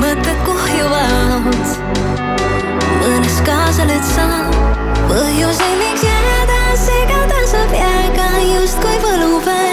mõtted 0.00 0.40
kuhjuvad, 0.46 1.62
mõnes 3.02 3.38
kaasa 3.46 3.86
lööd 3.90 4.10
sa. 4.10 4.26
põhjuseid, 5.06 5.78
miks 5.84 6.04
jääda 6.08 6.60
segada 6.88 7.46
saab 7.54 7.78
jääga, 7.82 8.28
justkui 8.50 8.98
võlupäev 9.06 9.67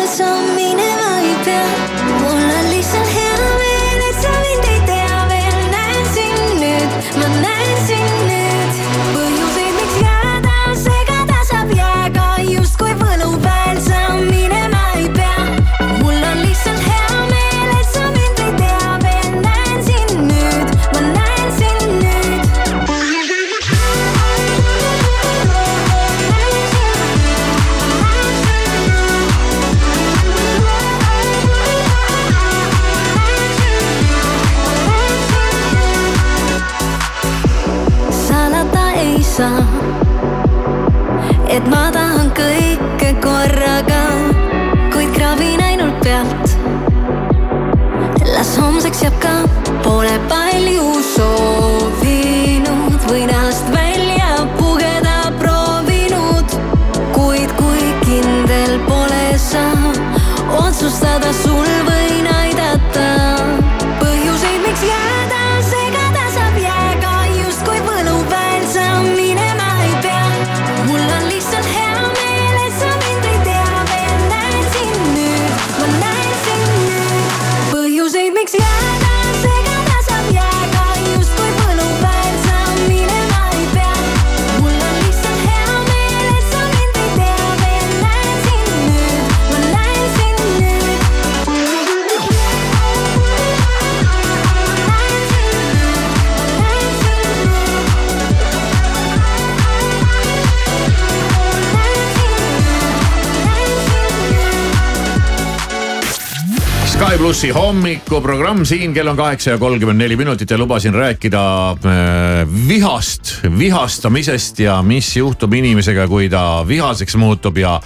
plussi 107.26 107.50
hommikuprogramm 107.50 108.66
siin, 108.66 108.92
kell 108.94 109.08
on 109.10 109.18
kaheksa 109.18 109.56
ja 109.56 109.58
kolmkümmend 109.58 109.98
neli 109.98 110.14
minutit 110.16 110.52
ja 110.52 110.58
lubasin 110.58 110.94
rääkida 110.94 111.70
äh, 111.72 112.68
vihast, 112.68 113.32
vihastamisest 113.58 114.60
ja 114.60 114.76
mis 114.86 115.10
juhtub 115.18 115.54
inimesega, 115.54 116.06
kui 116.08 116.28
ta 116.30 116.62
vihaseks 116.68 117.16
muutub 117.18 117.58
ja, 117.58 117.80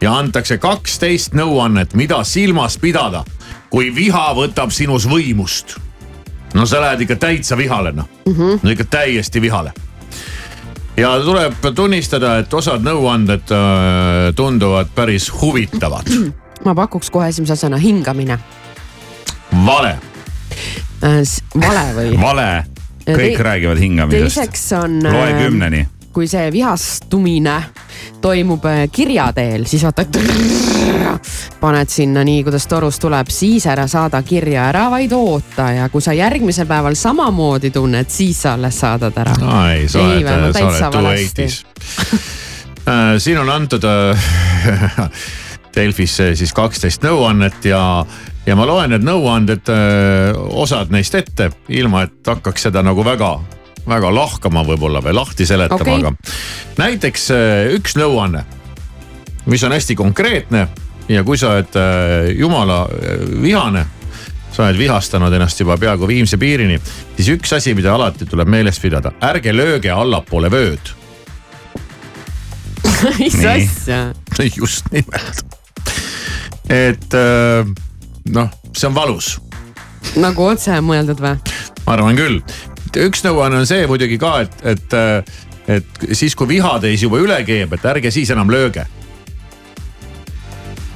ja 0.00 0.12
antakse 0.14 0.60
kaksteist 0.62 1.34
nõuannet, 1.34 1.96
mida 1.98 2.20
silmas 2.22 2.78
pidada, 2.78 3.24
kui 3.70 3.90
viha 3.94 4.28
võtab 4.38 4.70
sinus 4.70 5.08
võimust. 5.10 5.74
no 6.54 6.62
sa 6.66 6.80
lähed 6.80 7.02
ikka 7.02 7.16
täitsa 7.16 7.58
vihale 7.58 7.92
noh 7.92 8.06
mm 8.26 8.32
-hmm., 8.32 8.62
no 8.62 8.70
ikka 8.70 8.84
täiesti 8.84 9.42
vihale 9.42 9.72
ja 10.96 11.18
tuleb 11.24 11.66
tunnistada, 11.74 12.38
et 12.38 12.54
osad 12.54 12.86
nõuanded 12.86 13.50
äh, 13.50 14.34
tunduvad 14.36 14.86
päris 14.94 15.32
huvitavad. 15.42 16.06
ma 16.64 16.74
pakuks 16.74 17.10
kohe 17.10 17.28
esimese 17.28 17.52
asjana 17.52 17.76
hingamine. 17.76 18.38
vale. 19.66 19.98
vale 21.54 21.84
või? 21.96 22.14
vale, 22.28 22.64
kõik 23.04 23.16
Tei- 23.16 23.42
räägivad 23.42 23.78
hingamisest. 23.78 24.34
teiseks 24.34 24.72
on. 24.72 25.02
loe 25.02 25.34
kümneni. 25.38 25.88
kui 26.14 26.28
see 26.30 26.52
vihastumine 26.52 27.56
toimub 28.22 28.64
äh, 28.70 28.84
kirja 28.92 29.32
teel, 29.34 29.64
siis 29.66 29.82
vaata, 29.82 30.04
paned 31.60 31.90
sinna 31.90 32.22
nii, 32.24 32.44
kuidas 32.46 32.68
torust 32.70 33.02
tuleb, 33.02 33.28
siis 33.34 33.66
ära 33.66 33.88
saada 33.90 34.22
kirja, 34.22 34.68
ära 34.68 34.86
vaid 34.92 35.12
oota 35.12 35.70
ja 35.74 35.88
kui 35.90 36.02
sa 36.02 36.14
järgmisel 36.14 36.68
päeval 36.70 36.94
samamoodi 36.94 37.70
tunned, 37.74 38.10
siis 38.14 38.42
sa 38.42 38.54
alles 38.54 38.78
saadad 38.80 39.18
ära. 39.18 39.34
ei, 39.74 39.88
sa 39.88 40.06
oled, 40.06 40.52
sa 40.54 40.68
oled 40.68 40.92
too 40.92 41.10
eighties. 41.12 41.64
siin 43.18 43.38
on 43.38 43.50
antud 43.50 43.84
äh, 43.84 44.28
Delfisse 45.74 46.34
siis 46.38 46.52
kaksteist 46.54 47.02
nõuannet 47.02 47.64
ja, 47.66 48.04
ja 48.46 48.56
ma 48.56 48.66
loen 48.68 48.92
need 48.92 49.04
nõuanded, 49.06 49.70
osad 50.52 50.92
neist 50.92 51.14
ette, 51.16 51.50
ilma 51.72 52.04
et 52.06 52.28
hakkaks 52.28 52.68
seda 52.68 52.82
nagu 52.84 53.04
väga, 53.06 53.30
väga 53.88 54.12
lahkama 54.14 54.64
võib-olla 54.66 55.02
või 55.04 55.16
lahti 55.16 55.46
seletama 55.48 55.80
okay., 55.80 56.00
aga 56.00 56.14
näiteks 56.80 57.28
äh, 57.34 57.74
üks 57.76 57.96
nõuanne, 57.98 58.44
mis 59.50 59.64
on 59.64 59.74
hästi 59.76 59.96
konkreetne 59.98 60.66
ja 61.08 61.24
kui 61.24 61.38
sa 61.40 61.54
oled 61.54 61.76
äh, 61.78 62.30
jumala 62.38 62.84
äh, 62.88 63.26
vihane 63.42 63.84
sa 64.54 64.68
oled 64.68 64.78
vihastanud 64.78 65.34
ennast 65.34 65.60
juba 65.60 65.76
peaaegu 65.80 66.06
viimse 66.06 66.38
piirini, 66.38 66.78
siis 67.16 67.32
üks 67.34 67.56
asi, 67.56 67.74
mida 67.74 67.94
alati 67.94 68.26
tuleb 68.28 68.48
meeles 68.50 68.78
pidada, 68.80 69.10
ärge 69.26 69.50
lööge 69.54 69.90
allapoole 69.90 70.50
vööd. 70.52 70.92
mis 73.18 73.40
asja? 73.42 74.04
just 74.60 74.92
nimelt. 74.94 75.42
et 76.70 77.18
äh, 77.18 77.74
noh, 78.32 78.50
see 78.72 78.88
on 78.88 78.96
valus, 78.96 79.34
nagu 80.20 80.46
otse 80.48 80.80
mõeldud 80.84 81.20
või? 81.20 81.36
ma 81.84 81.96
arvan 81.96 82.18
küll. 82.18 82.40
üks 83.04 83.24
nõuanne 83.26 83.62
on 83.62 83.68
see 83.68 83.86
muidugi 83.90 84.18
ka, 84.20 84.36
et, 84.44 84.58
et, 84.74 84.98
et 85.78 86.04
siis 86.12 86.36
kui 86.36 86.48
vihatäis 86.56 87.02
juba 87.02 87.20
üle 87.22 87.40
keeb, 87.46 87.72
et 87.76 87.88
ärge 87.94 88.12
siis 88.14 88.30
enam 88.34 88.50
lööge. 88.50 88.86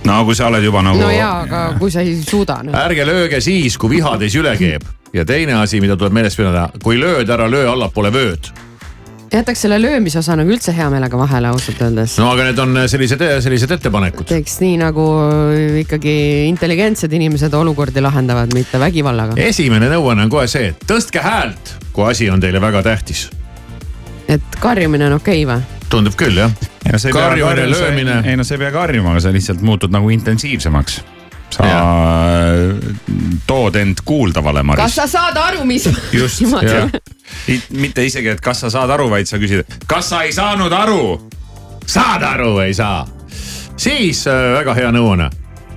no 0.09 0.21
kui 0.25 0.39
sa 0.39 0.49
oled 0.49 0.65
juba 0.65 0.83
nagu 0.87 1.01
no 1.01 1.11
jaa, 1.13 1.43
aga 1.45 1.65
kui 1.81 1.91
sa 1.93 2.05
ei 2.07 2.21
suuda 2.23 2.63
no.. 2.65 2.77
ärge 2.79 3.05
lööge 3.09 3.43
siis, 3.45 3.77
kui 3.79 3.99
vihatäis 3.99 4.37
üle 4.39 4.57
keeb 4.57 4.87
ja 5.13 5.25
teine 5.25 5.55
asi, 5.55 5.81
mida 5.81 5.97
tuleb 5.97 6.13
meeles 6.13 6.37
pidada, 6.37 6.69
kui 6.83 6.99
lööd, 7.01 7.29
ära 7.31 7.49
löö 7.51 7.71
allapoole 7.73 8.13
vööd. 8.13 8.51
Jätaks 9.33 9.63
selle 9.63 9.79
löömise 9.83 10.19
osa 10.19 10.37
nagu 10.39 10.53
üldse 10.53 10.73
hea 10.77 10.89
meelega 10.91 11.19
vahele 11.19 11.51
ausalt 11.53 11.81
öeldes. 11.83 12.17
no 12.21 12.31
aga 12.33 12.49
need 12.49 12.61
on 12.63 12.77
sellised, 12.89 13.25
sellised 13.45 13.75
ettepanekud. 13.79 14.29
teeks 14.29 14.59
nii 14.65 14.77
nagu 14.81 15.07
ikkagi 15.83 16.15
intelligentsed 16.49 17.13
inimesed 17.13 17.55
olukordi 17.55 18.03
lahendavad, 18.05 18.55
mitte 18.57 18.81
vägivallaga. 18.81 19.37
esimene 19.49 19.91
nõuanne 19.93 20.29
on 20.29 20.33
kohe 20.33 20.47
see, 20.51 20.73
et 20.73 20.87
tõstke 20.89 21.25
häält, 21.25 21.75
kui 21.93 22.09
asi 22.09 22.31
on 22.31 22.41
teile 22.41 22.61
väga 22.61 22.83
tähtis. 22.87 23.29
et 24.29 24.61
karjumine 24.61 25.11
on 25.11 25.19
okei 25.21 25.45
okay, 25.45 25.55
või? 25.57 25.79
tundub 25.93 26.17
küll 26.19 26.41
jah. 26.41 26.53
pea 26.85 26.99
karjumine, 27.13 27.45
karjuma, 27.45 27.71
löömine. 27.77 28.19
ei 28.25 28.37
no 28.37 28.45
sa 28.45 28.57
ei 28.57 28.65
pea 28.65 28.73
karjuma, 28.73 29.15
aga 29.15 29.27
sa 29.27 29.33
lihtsalt 29.33 29.63
muutud 29.65 29.93
nagu 29.93 30.11
intensiivsemaks. 30.11 31.01
sa 31.51 31.69
tood 33.47 33.77
end 33.81 34.05
kuuldavale, 34.05 34.61
kas 34.61 34.77
Maris. 34.77 34.95
sa 34.95 35.07
saad 35.07 35.37
aru, 35.37 35.65
mis? 35.65 35.89
just, 36.13 36.41
jah. 36.63 36.91
Mitte 37.71 38.05
isegi, 38.05 38.29
et 38.35 38.41
kas 38.45 38.65
sa 38.65 38.71
saad 38.73 38.91
aru, 38.91 39.09
vaid 39.11 39.29
sa 39.29 39.39
küsid, 39.41 39.65
kas 39.87 40.11
sa 40.13 40.23
ei 40.27 40.33
saanud 40.33 40.73
aru. 40.73 41.31
saad 41.87 42.23
aru, 42.23 42.59
ei 42.59 42.75
saa. 42.75 43.07
siis 43.77 44.27
äh, 44.27 44.53
väga 44.59 44.75
hea 44.75 44.93
nõuanne, 44.93 45.31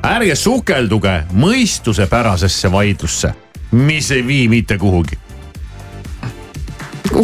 ärge 0.03 0.35
sukelduge 0.35 1.21
mõistusepärasesse 1.33 2.71
vaidlusse, 2.71 3.33
mis 3.71 4.11
ei 4.11 4.27
vii 4.27 4.47
mitte 4.47 4.77
kuhugi. 4.77 5.19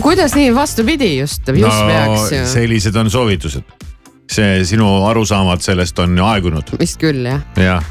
kuidas 0.01 0.36
nii 0.36 0.55
vastupidi 0.55 1.17
just, 1.17 1.47
just 1.47 1.61
no, 1.61 1.88
peaks 1.88 2.32
ju. 2.32 2.45
sellised 2.45 2.95
on 2.95 3.09
soovitused. 3.09 3.63
see 4.32 4.65
sinu 4.65 5.05
arusaamad 5.07 5.61
sellest 5.63 5.99
on 5.99 6.19
aegunud, 6.19 6.75
vist 6.80 6.99
küll 6.99 7.25
jah 7.25 7.41
jah. 7.55 7.84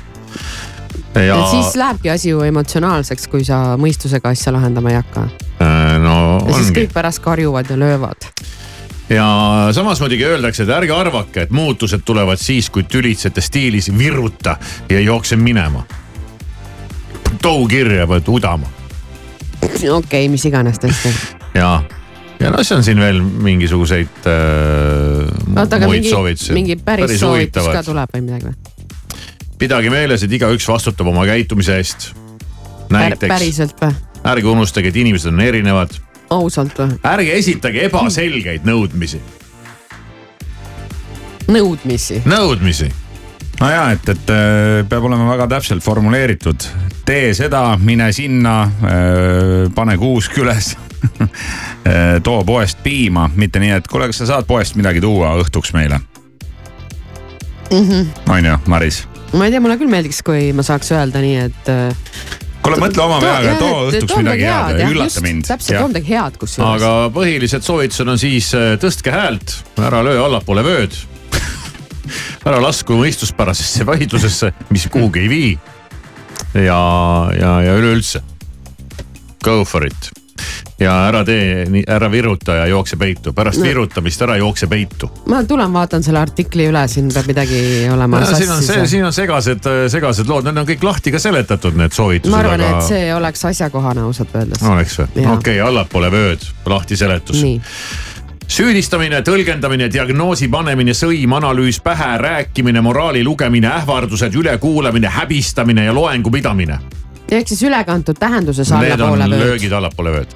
Ja 1.27 1.39
siis 1.51 1.77
lähebki 1.77 2.11
asi 2.11 2.31
ju 2.31 2.43
emotsionaalseks, 2.47 3.29
kui 3.33 3.45
sa 3.45 3.77
mõistusega 3.81 4.33
asja 4.35 4.53
lahendama 4.53 4.93
ei 4.93 5.01
hakka. 5.01 5.29
äh, 5.61 5.97
no 6.03 6.17
ja 6.47 6.55
siis 6.55 6.71
ongi 6.71 6.81
kõik 6.83 6.95
pärast 6.95 7.23
karjuvad 7.25 7.71
ja 7.71 7.79
löövad. 7.79 8.31
ja 9.09 9.27
samas 9.73 10.01
muidugi 10.01 10.25
öeldakse, 10.25 10.63
et 10.63 10.75
ärge 10.77 10.93
arvake, 10.95 11.47
et 11.47 11.51
muutused 11.51 12.05
tulevad 12.05 12.41
siis, 12.43 12.71
kui 12.71 12.83
tülitsete 12.83 13.41
stiilis 13.41 13.91
viruta 13.99 14.57
ja 14.91 15.01
jookse 15.01 15.37
minema. 15.37 15.85
tou 17.43 17.67
kirja 17.69 18.07
pead 18.07 18.29
udama 18.29 18.77
okei 19.67 19.91
okay,, 19.91 20.29
mis 20.29 20.45
iganes 20.49 20.81
tõesti. 20.83 21.13
ja, 21.61 21.83
ja 22.41 22.53
noh, 22.53 22.63
see 22.63 22.79
on 22.79 22.87
siin 22.87 23.01
veel 23.01 23.21
mingisuguseid 23.23 24.31
äh, 24.31 25.57
oota, 25.57 25.81
muid 25.85 26.01
mingi, 26.01 26.11
soovitusi. 26.11 26.57
mingi 26.57 26.79
päris 26.81 27.21
soovitus 27.21 27.71
ka 27.73 27.85
tuleb 27.87 28.17
või 28.17 28.27
midagi 28.29 28.51
või? 28.51 28.76
Pidage 29.59 29.91
meeles, 29.91 30.25
et 30.25 30.33
igaüks 30.33 30.67
vastutab 30.69 31.09
oma 31.13 31.27
käitumise 31.29 31.79
eest. 31.81 32.11
näiteks 32.91 33.29
päriselt 33.29 33.81
või? 33.81 33.95
ärge 34.27 34.51
unustage, 34.51 34.91
et 34.91 34.97
inimesed 34.97 35.33
on 35.33 35.41
erinevad, 35.41 35.97
ausalt 36.31 36.79
või? 36.79 36.99
ärge 37.07 37.35
esitage 37.39 37.87
ebaselgeid 37.89 38.67
nõudmisi, 38.69 39.21
nõudmisi. 41.49 42.23
nõudmisi. 42.27 42.91
no 43.61 43.71
ja, 43.71 43.87
et, 43.97 44.09
et 44.09 44.35
äh, 44.35 44.83
peab 44.89 45.09
olema 45.09 45.31
väga 45.33 45.49
täpselt 45.57 45.85
formuleeritud. 45.85 46.69
tee 47.07 47.33
seda, 47.35 47.79
mine 47.79 48.11
sinna, 48.13 48.57
pane 49.75 49.95
kuusk 49.97 50.39
üles. 50.43 50.75
too 52.27 52.41
poest 52.45 52.81
piima, 52.83 53.29
mitte 53.39 53.61
nii, 53.63 53.77
et 53.79 53.87
kuule, 53.87 54.09
kas 54.11 54.25
sa 54.25 54.33
saad 54.33 54.49
poest 54.49 54.75
midagi 54.75 55.01
tuua 55.01 55.37
õhtuks 55.39 55.71
meile, 55.77 56.01
on 57.71 58.45
ju, 58.45 58.59
Maris? 58.67 59.07
Ma 59.35 59.47
ei 59.47 59.55
tea, 59.55 59.63
mulle 59.63 59.79
küll 59.81 59.91
meeldiks, 59.91 60.23
kui 60.27 60.51
ma 60.57 60.65
saaks 60.67 60.93
öelda 60.95 61.23
nii, 61.25 61.39
et. 61.49 61.71
kuule, 62.65 62.79
mõtle 62.83 63.05
oma 63.07 63.19
peaga, 63.23 63.57
too 63.61 63.87
õhtuks 63.91 64.21
midagi 64.21 64.47
head 64.49 64.83
üllata 64.91 65.25
mind. 65.25 65.49
täpselt, 65.49 65.81
too 65.81 65.91
midagi 65.93 66.15
head 66.15 66.39
kusjuures. 66.43 66.77
aga 66.77 66.93
põhilised 67.15 67.67
soovitused 67.67 68.13
on 68.15 68.23
siis 68.23 68.53
äh, 68.59 68.75
tõstke 68.83 69.15
häält, 69.15 69.59
ära 69.83 70.03
löö 70.07 70.23
allapoole 70.27 70.65
vööd. 70.67 70.99
ära 72.49 72.61
lasku 72.63 72.99
mõistuspärasesse 73.01 73.87
vaidlusesse, 73.89 74.53
mis 74.71 74.87
kuhugi 74.93 75.25
ei 75.25 75.33
vii. 75.33 75.51
ja, 76.67 76.81
ja, 77.37 77.57
ja 77.67 77.81
üleüldse 77.81 78.23
go 79.47 79.65
for 79.65 79.87
it 79.87 80.26
ja 80.81 80.95
ära 81.09 81.25
tee, 81.25 81.67
ära 81.89 82.11
viruta 82.13 82.55
ja 82.61 82.67
jookse 82.67 82.97
peitu, 82.97 83.33
pärast 83.33 83.59
No. 83.59 83.65
virutamist 83.65 84.23
ära 84.23 84.37
jookse 84.37 84.67
peitu. 84.67 85.11
ma 85.27 85.43
tulen 85.45 85.73
vaatan 85.73 86.03
selle 86.03 86.21
artikli 86.21 86.69
üle, 86.71 86.89
siin 86.89 87.09
peab 87.15 87.27
midagi 87.27 87.61
olema 87.93 88.25
siin 88.27 88.51
on 88.51 88.63
see, 88.63 88.87
siin 88.87 89.05
on 89.05 89.13
segased, 89.13 89.69
segased 89.93 90.29
lood, 90.29 90.45
need 90.45 90.59
on 90.61 90.69
kõik 90.69 90.85
lahti 90.85 91.13
ka 91.15 91.21
seletatud, 91.23 91.77
need 91.77 91.97
soovitused. 91.97 92.33
ma 92.33 92.43
arvan, 92.45 92.61
et 92.61 92.83
see 92.89 93.15
oleks 93.15 93.45
asjakohane 93.45 94.05
ausalt 94.05 94.35
öeldes. 94.37 94.63
oleks 94.63 94.99
või? 95.01 95.09
Okei 95.17 95.31
okay,, 95.37 95.61
allapoole 95.61 96.11
vööd, 96.13 96.45
lahti 96.67 96.97
seletus. 96.97 97.43
süüdistamine, 98.47 99.23
tõlgendamine, 99.27 99.89
diagnoosi 99.93 100.49
panemine, 100.49 100.93
sõim, 100.95 101.33
analüüs 101.35 101.81
pähe, 101.83 102.13
rääkimine, 102.19 102.81
moraali 102.81 103.25
lugemine, 103.25 103.69
ähvardused, 103.81 104.35
ülekuulamine, 104.35 105.09
häbistamine 105.09 105.85
ja 105.85 105.95
loengu 105.95 106.31
pidamine. 106.31 106.79
Ehk 107.31 107.49
siis 107.49 107.63
ülekantud 107.67 108.19
tähenduses 108.19 108.71
on 108.73 108.85
allapoole 108.85 109.29
vööd. 109.31 109.45
löögid 109.45 109.73
allapoole 109.73 110.13
vööd. 110.15 110.35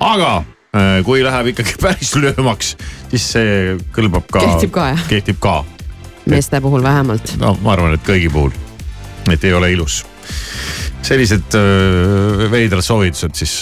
aga 0.00 0.32
äh, 0.76 0.98
kui 1.06 1.22
läheb 1.24 1.52
ikkagi 1.54 1.76
päris 1.84 2.14
löömaks, 2.20 2.74
siis 3.12 3.28
see 3.36 3.76
kõlbab 3.96 4.28
ka. 4.30 4.44
Kehtib 4.44 4.74
ka, 4.74 4.88
jah? 4.94 5.06
kehtib 5.08 5.40
ka. 5.42 5.60
meeste 6.30 6.60
puhul 6.64 6.82
vähemalt. 6.82 7.36
no 7.40 7.56
ma 7.62 7.76
arvan, 7.76 7.96
et 7.96 8.04
kõigi 8.06 8.32
puhul, 8.32 8.52
et 9.32 9.44
ei 9.44 9.54
ole 9.56 9.72
ilus. 9.72 10.02
sellised 11.04 11.54
öö, 11.54 12.50
veidrad 12.50 12.84
soovitused 12.84 13.34
siis, 13.36 13.56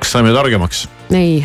kas 0.00 0.16
saime 0.18 0.34
targemaks? 0.34 0.88
ei, 1.14 1.44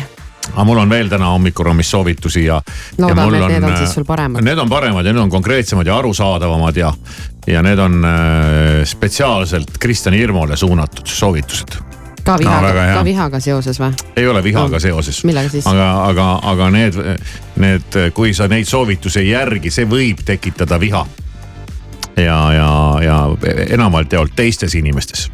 aga 0.50 0.64
mul 0.66 0.82
on 0.82 0.90
veel 0.90 1.10
täna 1.10 1.30
hommikuraamis 1.34 1.90
soovitusi 1.90 2.44
ja. 2.44 2.60
loodame, 2.98 3.38
et 3.38 3.54
need 3.54 3.70
on 3.70 3.76
siis 3.78 3.94
sul 3.94 4.06
paremad. 4.08 4.44
Need 4.44 4.58
on 4.58 4.70
paremad 4.70 5.06
ja 5.06 5.14
need 5.14 5.22
on 5.22 5.30
konkreetsemad 5.30 5.86
ja 5.86 5.96
arusaadavamad 5.98 6.76
ja, 6.76 6.92
ja 7.46 7.62
need 7.62 7.78
on 7.78 8.04
äh, 8.04 8.84
spetsiaalselt 8.84 9.78
Kristjan 9.80 10.14
Irmole 10.14 10.56
suunatud 10.56 11.06
soovitused. 11.06 11.76
ka 12.24 12.38
vihaga, 12.38 12.72
hea. 12.72 12.94
ka 12.94 13.04
vihaga 13.04 13.40
seoses 13.40 13.80
või? 13.80 13.92
ei 14.16 14.28
ole 14.28 14.42
vihaga 14.42 14.80
seoses. 14.80 15.24
millega 15.24 15.48
siis? 15.50 15.66
aga, 15.66 16.04
aga, 16.04 16.28
aga 16.42 16.70
need, 16.70 16.98
need, 17.56 17.98
kui 18.14 18.34
sa 18.34 18.48
neid 18.48 18.66
soovitusi 18.66 19.20
ei 19.24 19.30
järgi, 19.30 19.70
see 19.70 19.88
võib 19.90 20.22
tekitada 20.24 20.80
viha. 20.80 21.06
ja, 22.16 22.38
ja, 22.52 22.70
ja 23.02 23.18
enamalt 23.68 24.12
jaolt 24.12 24.36
teistes 24.36 24.74
inimestes. 24.74 25.30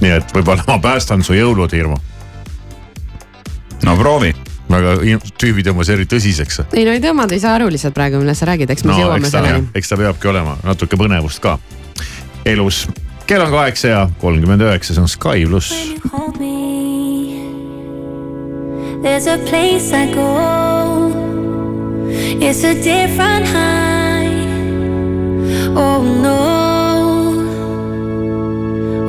nii 0.00 0.12
et 0.18 0.36
võib-olla 0.36 0.64
ma 0.68 0.78
päästan 0.78 1.24
su 1.24 1.32
jõulud, 1.32 1.72
Irmo. 1.72 1.96
no 3.84 3.96
proovi. 3.96 4.34
Väga 4.70 5.18
tüübi 5.40 5.64
tõmbas 5.66 5.90
eri 5.92 6.06
tõsiseks. 6.10 6.62
ei 6.72 6.86
no 6.86 6.94
ei 6.94 7.02
tõmba, 7.02 7.28
ta 7.28 7.36
ei 7.36 7.42
saa 7.42 7.54
aru 7.58 7.70
lihtsalt 7.72 7.94
praegu, 7.96 8.20
millest 8.22 8.44
sa 8.44 8.50
räägid, 8.50 8.70
eks 8.70 8.86
me 8.86 8.94
no, 8.94 8.98
jõuame 9.04 9.30
selleni. 9.30 9.68
eks 9.74 9.92
ta 9.92 9.98
peabki 10.00 10.30
olema 10.30 10.56
natuke 10.64 10.98
põnevust 11.00 11.42
ka 11.42 11.58
elus. 12.44 12.86
kell 13.26 13.42
on 13.46 13.50
kaheksa 13.54 13.88
ja 13.88 14.08
kolmkümmend 14.20 14.62
üheksa, 14.66 14.94
see 14.94 15.02
on 15.02 15.08
Sky 15.08 15.46
pluss. 15.46 15.74
There's 19.02 19.26
a 19.26 19.38
place 19.38 19.92
I 19.94 20.12
go. 20.12 21.10
It's 22.38 22.64
a 22.64 22.74
different 22.74 23.46
high. 23.46 24.28
Oh 25.74 26.02
no. 26.02 26.40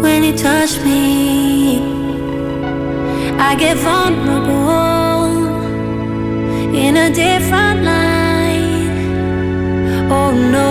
When 0.01 0.23
you 0.23 0.37
touch 0.37 0.79
me, 0.85 1.79
I 3.37 3.55
get 3.55 3.75
vulnerable 3.77 4.90
in 6.73 6.95
a 6.97 7.09
different 7.09 7.83
light. 7.83 8.91
Oh 10.09 10.31
no. 10.31 10.70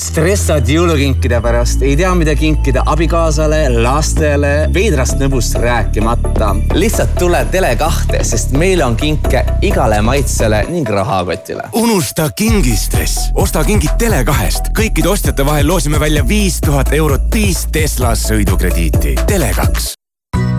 stressad 0.00 0.68
jõulukinkide 0.68 1.40
pärast, 1.44 1.82
ei 1.84 1.92
tea, 1.98 2.10
mida 2.16 2.32
kinkida 2.38 2.82
abikaasale, 2.88 3.66
lastele, 3.82 4.52
veidrast 4.72 5.20
nõbust 5.20 5.58
rääkimata. 5.60 6.54
lihtsalt 6.74 7.14
tule 7.20 7.42
Tele2-te, 7.52 8.22
sest 8.24 8.56
meil 8.56 8.82
on 8.84 8.96
kinke 8.96 9.44
igale 9.66 10.00
maitsele 10.02 10.62
ning 10.70 10.88
rahakotile. 10.88 11.68
unusta 11.72 12.30
kingistress, 12.36 13.30
osta 13.34 13.64
kingid 13.64 14.00
Tele2-st. 14.00 14.72
kõikide 14.76 15.08
ostjate 15.08 15.46
vahel 15.46 15.68
loosime 15.68 16.00
välja 16.00 16.24
viis 16.28 16.60
tuhat 16.64 16.92
eurot 16.92 17.28
viis 17.34 17.66
Tesla 17.72 18.14
sõidukrediiti. 18.14 19.14
Tele2. 19.28 19.94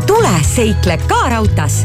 tule 0.06 0.36
seikle 0.56 1.00
ka 1.08 1.30
raudtees 1.30 1.82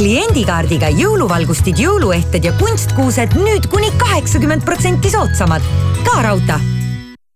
kliendikaardiga 0.00 0.88
jõuluvalgustid, 0.96 1.76
jõuluehted 1.76 2.44
ja 2.44 2.52
kunstkuused 2.52 3.34
nüüd 3.36 3.66
kuni 3.68 3.90
kaheksakümmend 3.98 4.64
protsenti 4.64 5.10
soodsamad. 5.10 5.62
ka 6.04 6.22
raudtee 6.22 6.79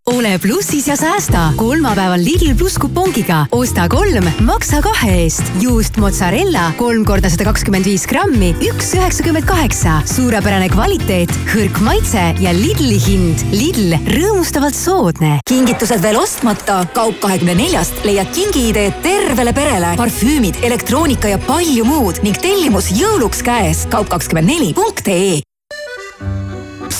ole 0.07 0.39
plussis 0.39 0.87
ja 0.89 0.97
säästa 0.97 1.53
kolmapäeval 1.57 2.21
Lidl 2.25 2.55
pluss 2.59 2.79
kupongiga. 2.79 3.47
osta 3.53 3.89
kolm, 3.89 4.25
maksa 4.41 4.83
kahe 4.83 5.23
eest. 5.23 5.43
juust 5.61 5.97
mozzarella 5.97 6.73
kolm 6.77 7.05
korda 7.05 7.31
sada 7.31 7.45
kakskümmend 7.45 7.85
viis 7.89 8.07
grammi, 8.07 8.53
üks 8.69 8.93
üheksakümmend 8.99 9.47
kaheksa. 9.49 10.03
suurepärane 10.15 10.69
kvaliteet, 10.69 11.33
hõrk 11.55 11.81
maitse 11.81 12.35
ja 12.41 12.53
Lidli 12.53 12.99
hind. 13.07 13.47
Lidl, 13.53 13.97
rõõmustavalt 14.17 14.77
soodne. 14.77 15.39
kingitused 15.49 16.03
veel 16.03 16.21
ostmata. 16.21 16.85
kaup 16.93 17.21
kahekümne 17.21 17.55
neljast 17.55 18.05
leiad 18.05 18.29
kingiideed 18.35 19.01
tervele 19.03 19.53
perele. 19.53 19.97
parfüümid, 19.97 20.61
elektroonika 20.63 21.29
ja 21.29 21.39
palju 21.39 21.85
muud 21.85 22.23
ning 22.23 22.37
tellimus 22.37 22.93
jõuluks 22.93 23.43
käes. 23.43 23.87
kaup 23.91 24.09
kakskümmend 24.09 24.49
neli 24.53 24.75
punkt 24.75 25.09
ee 25.09 25.41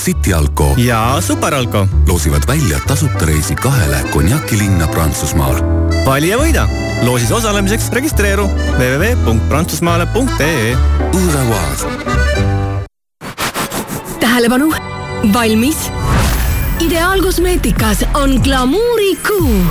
City 0.05 0.33
Alko 0.33 0.73
ja 0.77 1.17
Superalko 1.21 1.87
loosivad 2.07 2.47
välja 2.47 2.79
tasuta 2.87 3.25
reisi 3.25 3.55
kahele 3.55 3.97
konjakilinna 4.13 4.87
Prantsusmaal. 4.87 5.55
vali 6.05 6.29
ja 6.29 6.37
võida. 6.37 6.67
loosis 7.01 7.31
osalemiseks 7.31 7.89
registreeru 7.89 8.49
www.prantsusmaale.ee. 8.77 10.77
tähelepanu, 14.19 14.73
valmis? 15.33 15.91
ideaalkosmeetikas 16.79 18.05
on 18.13 18.29
glamuurikuu. 18.43 19.61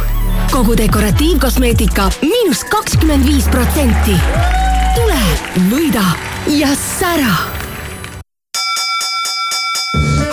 kogu 0.50 0.76
dekoratiivkosmeetika 0.76 2.10
miinus 2.22 2.64
kakskümmend 2.64 3.26
viis 3.26 3.48
protsenti. 3.48 4.16
tule, 4.94 5.20
võida 5.70 6.04
ja 6.46 6.68
sära 6.98 7.63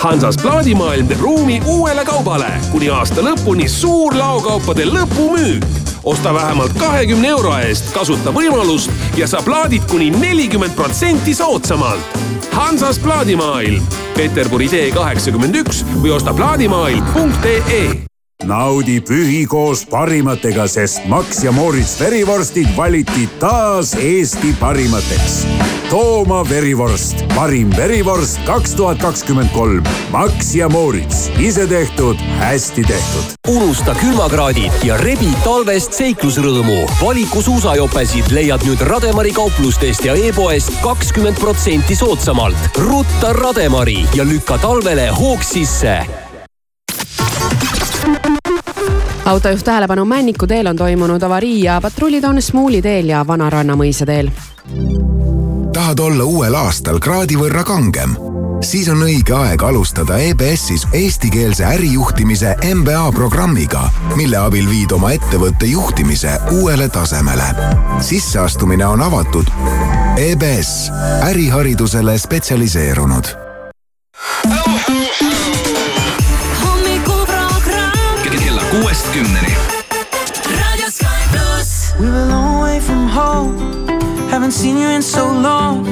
Hansas 0.02 0.36
plaadimaailm 0.42 1.06
teeb 1.06 1.20
ruumi 1.20 1.62
uuele 1.66 2.04
kaubale. 2.04 2.50
kuni 2.70 2.88
aasta 2.90 3.22
lõpuni 3.22 3.68
suur 3.68 4.16
laokaupade 4.18 4.84
lõpumüük. 4.84 5.64
osta 6.04 6.34
vähemalt 6.34 6.72
kahekümne 6.78 7.28
euro 7.28 7.54
eest, 7.58 7.92
kasuta 7.94 8.34
võimalust 8.34 8.90
ja 9.16 9.26
saa 9.26 9.42
plaadid 9.42 9.86
kuni 9.90 10.10
nelikümmend 10.10 10.74
protsenti 10.74 11.34
soodsamalt. 11.34 12.18
Hansas 12.52 12.98
plaadimaailm, 12.98 13.82
Peterburi 14.16 14.68
tee 14.68 14.90
kaheksakümmend 14.90 15.54
üks 15.54 15.84
või 16.02 16.10
osta 16.10 16.34
plaadimaailm.ee 16.34 18.11
naudi 18.44 19.00
pühi 19.00 19.44
koos 19.46 19.84
parimatega, 19.86 20.66
sest 20.68 21.04
Max 21.10 21.42
ja 21.44 21.52
Moritz 21.52 21.96
verivorstid 22.00 22.68
valiti 22.76 23.28
taas 23.40 23.94
Eesti 23.94 24.54
parimateks. 24.60 25.42
Tooma 25.90 26.40
verivorst, 26.48 27.20
parim 27.34 27.68
verivorst 27.76 28.40
kaks 28.46 28.72
tuhat 28.78 29.02
kakskümmend 29.02 29.52
kolm. 29.52 29.84
Max 30.10 30.54
ja 30.56 30.68
Moritz, 30.72 31.28
ise 31.38 31.66
tehtud, 31.66 32.16
hästi 32.40 32.84
tehtud. 32.88 33.36
unusta 33.48 33.94
külmakraadid 34.00 34.72
ja 34.84 34.96
rebi 34.96 35.28
talvest 35.44 35.92
seiklusrõõmu. 35.92 36.86
valiku 37.02 37.42
suusajopesid 37.42 38.32
leiad 38.32 38.64
nüüd 38.64 38.80
Rademari 38.80 39.32
kauplustest 39.36 40.04
ja 40.04 40.14
e-poest 40.14 40.72
kakskümmend 40.82 41.40
protsenti 41.40 41.96
soodsamalt. 41.96 42.58
rutta 42.76 43.32
Rademari 43.32 44.06
ja 44.14 44.24
lükka 44.24 44.58
talvele 44.58 45.08
hoog 45.08 45.42
sisse 45.44 46.21
autojuht 49.24 49.64
tähelepanu, 49.64 50.04
Männiku 50.04 50.46
teel 50.46 50.66
on 50.66 50.76
toimunud 50.76 51.22
avarii 51.22 51.62
ja 51.62 51.80
patrullid 51.80 52.24
on 52.24 52.42
Smuuli 52.42 52.82
teel 52.82 53.08
ja 53.08 53.26
Vanaranna 53.26 53.74
mõisa 53.74 54.06
teel. 54.06 54.30
tahad 55.72 55.98
olla 55.98 56.24
uuel 56.24 56.54
aastal 56.54 56.98
kraadi 56.98 57.36
võrra 57.36 57.64
kangem? 57.64 58.16
siis 58.62 58.88
on 58.88 59.02
õige 59.02 59.34
aeg 59.34 59.62
alustada 59.62 60.18
EBS-is 60.18 60.86
eestikeelse 60.92 61.64
ärijuhtimise 61.64 62.56
MBA 62.74 63.12
programmiga, 63.12 63.90
mille 64.16 64.36
abil 64.36 64.68
viid 64.70 64.92
oma 64.92 65.12
ettevõtte 65.12 65.66
juhtimise 65.66 66.38
uuele 66.50 66.88
tasemele. 66.88 67.54
sisseastumine 68.00 68.86
on 68.86 69.02
avatud. 69.02 69.46
EBS, 70.18 70.90
äriharidusele 71.30 72.18
spetsialiseerunud 72.18 73.42
kümneni. 79.12 79.52
Radio 80.48 80.90
Sky 80.90 81.22
pluss. 81.32 81.94
We 82.00 82.06
were 82.06 82.22
a 82.22 82.28
long 82.28 82.62
way 82.64 82.80
from 82.80 83.08
home. 83.08 83.52
Haven't 84.30 84.52
seen 84.52 84.78
you 84.78 84.88
in 84.88 85.02
so 85.02 85.24
long. 85.26 85.84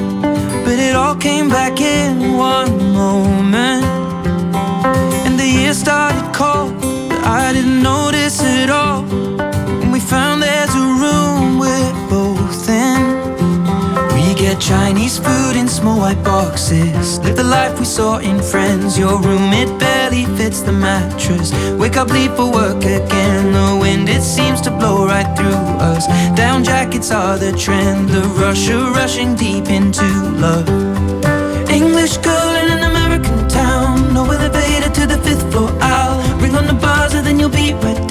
But 0.65 0.79
it 0.79 0.95
all 0.95 1.15
came 1.19 1.49
back 1.49 1.81
in 1.81 2.37
one 2.37 2.93
moment. 2.93 3.85
And 5.25 5.39
the 5.39 5.45
year 5.45 5.73
started 5.73 6.33
cold. 6.33 6.73
But 7.09 7.23
I 7.23 7.53
didn't 7.53 7.83
notice 7.83 8.41
it 8.43 8.69
all. 8.69 9.03
And 9.81 9.93
we 9.93 9.99
found 9.99 10.41
there's 10.41 10.75
a 10.75 10.79
room 10.79 11.59
we're 11.59 11.93
both 12.09 12.09
in. 12.09 12.09
We 12.09 12.10
get 14.51 14.61
Chinese 14.61 15.17
food 15.17 15.55
in 15.55 15.67
small 15.67 15.99
white 15.99 16.21
boxes. 16.23 17.19
Live 17.19 17.35
the 17.35 17.43
life 17.43 17.79
we 17.79 17.85
saw 17.85 18.17
in 18.17 18.41
Friends. 18.41 18.97
Your 18.97 19.21
room, 19.21 19.53
it 19.53 19.69
barely 19.79 20.25
fits 20.37 20.61
the 20.61 20.71
mattress. 20.71 21.51
Wake 21.79 21.97
up, 21.97 22.09
leave 22.09 22.35
for 22.35 22.51
work 22.51 22.83
again. 22.83 23.53
The 23.53 23.77
wind, 23.79 24.09
it 24.09 24.21
seems 24.21 24.59
to 24.61 24.71
blow 24.71 25.05
right 25.05 25.29
through 25.37 25.63
us. 25.91 26.07
Down 26.35 26.63
jackets 26.63 27.11
are 27.11 27.37
the 27.37 27.51
trend. 27.53 28.09
The 28.09 28.23
rush 28.41 28.69
of 28.69 28.95
rushing 28.95 29.35
deep 29.35 29.69
into 29.69 30.07
love. 30.45 30.67
English 31.69 32.17
girl 32.17 32.51
in 32.61 32.67
an 32.77 32.83
American 32.91 33.47
town. 33.47 34.13
No 34.13 34.23
elevator 34.25 34.89
to 34.99 35.05
the 35.05 35.19
fifth 35.25 35.49
floor. 35.51 35.69
I'll 35.81 36.21
ring 36.39 36.55
on 36.55 36.67
the 36.67 36.73
buzzer, 36.73 37.21
then 37.21 37.39
you'll 37.39 37.57
be 37.63 37.73
right 37.73 38.10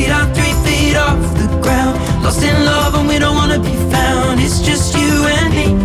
Feet 0.00 0.08
out 0.08 0.34
three 0.34 0.54
feet 0.64 0.96
off 0.96 1.20
the 1.34 1.46
ground. 1.60 1.98
Lost 2.24 2.42
in 2.42 2.64
love 2.64 2.94
and 2.94 3.06
we 3.06 3.18
don't 3.18 3.36
wanna 3.36 3.58
be 3.58 3.74
found. 3.92 4.40
It's 4.40 4.60
just 4.62 4.96
you 4.96 5.26
and 5.26 5.54
me. 5.54 5.79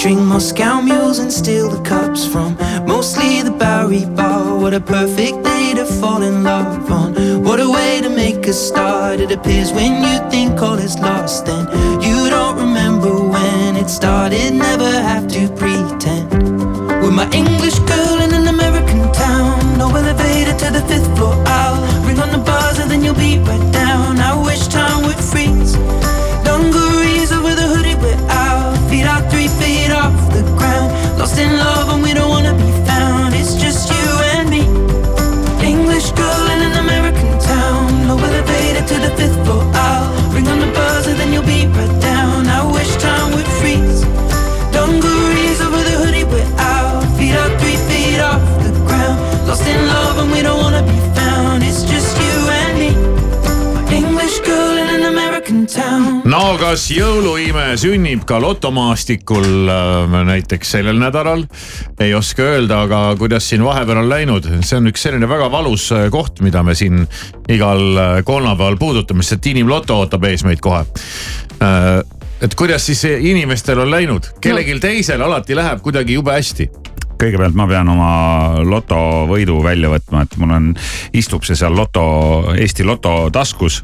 Drink 0.00 0.20
Moscow 0.20 0.80
mules 0.80 1.18
and 1.18 1.30
steal 1.30 1.68
the 1.68 1.82
cups 1.82 2.24
from 2.24 2.56
mostly 2.86 3.42
the 3.42 3.50
Bowery 3.50 4.06
Bar. 4.06 4.58
What 4.58 4.72
a 4.72 4.80
perfect 4.80 5.44
day 5.44 5.74
to 5.74 5.84
fall 5.84 6.22
in 6.22 6.42
love 6.42 6.90
on. 6.90 7.12
What 7.44 7.60
a 7.60 7.68
way 7.68 8.00
to 8.00 8.08
make 8.08 8.46
a 8.46 8.54
start. 8.54 9.20
It 9.20 9.30
appears 9.30 9.72
when 9.74 10.02
you 10.02 10.30
think 10.30 10.62
all 10.62 10.78
is 10.78 10.98
lost, 10.98 11.44
then 11.44 11.66
you 12.00 12.30
don't 12.30 12.56
remember 12.56 13.12
when 13.12 13.76
it 13.76 13.90
started. 13.90 14.54
Never 14.54 14.90
have 14.90 15.28
to 15.36 15.48
pretend. 15.48 16.32
With 17.02 17.12
my 17.12 17.28
English 17.32 17.78
girl 17.80 18.22
in 18.22 18.32
an 18.32 18.46
American 18.48 19.12
town, 19.12 19.76
no 19.76 19.94
elevator 19.94 20.56
to 20.56 20.70
the 20.72 20.82
fifth 20.88 21.14
floor. 21.14 21.34
I'll 21.46 22.06
ring 22.06 22.18
on 22.18 22.30
the 22.32 22.38
buzzer, 22.38 22.86
then 22.86 23.04
you'll 23.04 23.14
be 23.14 23.38
right 23.40 23.69
kas 56.70 56.84
jõuluime 56.94 57.72
sünnib 57.80 58.20
ka 58.28 58.36
lotomaastikul 58.38 59.66
äh, 59.72 60.12
näiteks 60.28 60.76
sellel 60.76 61.00
nädalal? 61.02 61.42
ei 61.98 62.12
oska 62.14 62.44
öelda, 62.46 62.84
aga 62.84 63.00
kuidas 63.18 63.48
siin 63.50 63.64
vahepeal 63.66 63.98
on 64.04 64.06
läinud, 64.06 64.46
see 64.62 64.78
on 64.78 64.86
üks 64.86 65.02
selline 65.02 65.26
väga 65.26 65.48
valus 65.50 65.88
äh, 65.96 66.04
koht, 66.14 66.38
mida 66.46 66.62
me 66.62 66.76
siin 66.78 67.02
igal 67.50 67.82
äh, 67.98 68.12
kolmapäeval 68.22 68.78
puudutame, 68.78 69.26
sest 69.26 69.50
inimloto 69.50 69.98
ootab 69.98 70.28
ees 70.30 70.46
meid 70.46 70.62
kohe 70.62 70.84
et 72.40 72.54
kuidas 72.54 72.86
siis 72.86 73.02
inimestel 73.18 73.82
on 73.82 73.90
läinud, 73.90 74.30
kellelgi 74.40 74.78
no. 74.78 74.84
teisel 74.86 75.26
alati 75.26 75.58
läheb 75.58 75.82
kuidagi 75.82 76.20
jube 76.20 76.38
hästi 76.38 76.70
kõigepealt 77.18 77.58
ma 77.58 77.66
pean 77.66 77.90
oma 77.90 78.12
lotovõidu 78.62 79.58
välja 79.66 79.90
võtma, 79.90 80.22
et 80.22 80.38
mul 80.38 80.54
on, 80.54 80.74
istub 81.18 81.42
see 81.42 81.58
seal 81.58 81.74
loto, 81.74 82.04
Eesti 82.54 82.86
Loto 82.86 83.24
taskus 83.34 83.82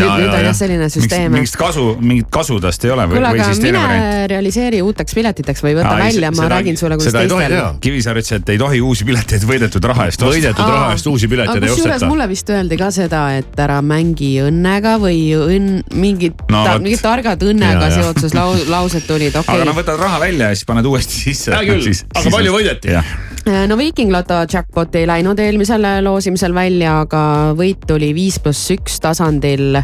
nüüd, 0.00 0.24
nüüd 0.24 0.34
on 0.34 0.46
jah 0.48 0.56
selline 0.56 0.88
süsteem. 0.92 1.32
mingit 1.34 1.56
kasu, 1.60 1.84
mingit 2.00 2.28
kasu 2.32 2.58
tast 2.62 2.84
ei 2.86 2.92
ole 2.94 3.06
või, 3.10 3.22
või 3.24 3.44
siis 3.44 3.62
teine 3.62 3.82
variant? 3.82 4.26
realiseeri 4.32 4.80
uuteks 4.84 5.16
piletiteks 5.16 5.64
või 5.64 5.74
võta 5.78 5.94
Aa, 5.94 6.02
välja, 6.04 6.32
ma 6.36 6.48
räägin 6.54 6.78
sulle, 6.80 6.98
kuidas 7.00 7.16
teistel. 7.16 7.56
Kivisaar 7.84 8.20
ütles, 8.20 8.40
et 8.40 8.52
ei 8.54 8.60
tohi 8.60 8.82
uusi 8.84 9.06
pileteid 9.08 9.46
võidetud 9.48 9.88
raha 9.90 10.08
eest 10.10 10.22
osta. 10.22 10.32
võidetud 10.34 10.64
Aa, 10.64 10.76
raha 10.76 10.92
eest 10.96 11.10
uusi 11.10 11.30
pileteid 11.30 11.62
ei 11.62 11.72
osteta. 11.72 11.88
kusjuures 11.88 12.06
mulle 12.10 12.28
vist 12.30 12.52
öeldi 12.54 12.80
ka 12.80 12.90
seda, 12.94 13.24
et 13.40 13.64
ära 13.66 13.80
mängi 13.84 14.32
õnnega 14.44 14.96
või 15.02 15.18
õnn, 15.38 15.82
mingid 15.94 16.44
no,, 16.52 16.64
mingid 16.82 17.02
targad 17.04 17.42
õnnega 17.46 17.90
lau, 18.36 18.54
laused 18.70 19.06
tulid, 19.08 19.34
okei 19.40 19.44
okay.. 19.44 19.60
aga 19.60 19.68
no 19.70 19.76
võtad 19.76 20.00
raha 20.00 20.22
välja 20.22 20.52
ja 20.52 20.58
siis 20.58 20.68
paned 20.68 20.88
uuesti 20.90 21.24
sisse. 21.26 21.54
hea 21.54 21.66
küll, 21.68 21.92
aga 22.14 22.34
palju 22.36 22.56
võideti? 22.56 22.96
No 23.68 23.76
Viiking 23.76 24.12
Loto 24.12 24.34
jackpot 24.52 24.94
ei 24.94 25.06
läinud 25.08 25.38
eelmisel 25.42 25.82
loosimisel 26.04 26.54
välja, 26.54 27.00
aga 27.04 27.20
võit 27.58 27.82
tuli 27.88 28.12
viis 28.14 28.38
pluss 28.42 28.70
üks 28.74 29.00
tasandil 29.02 29.78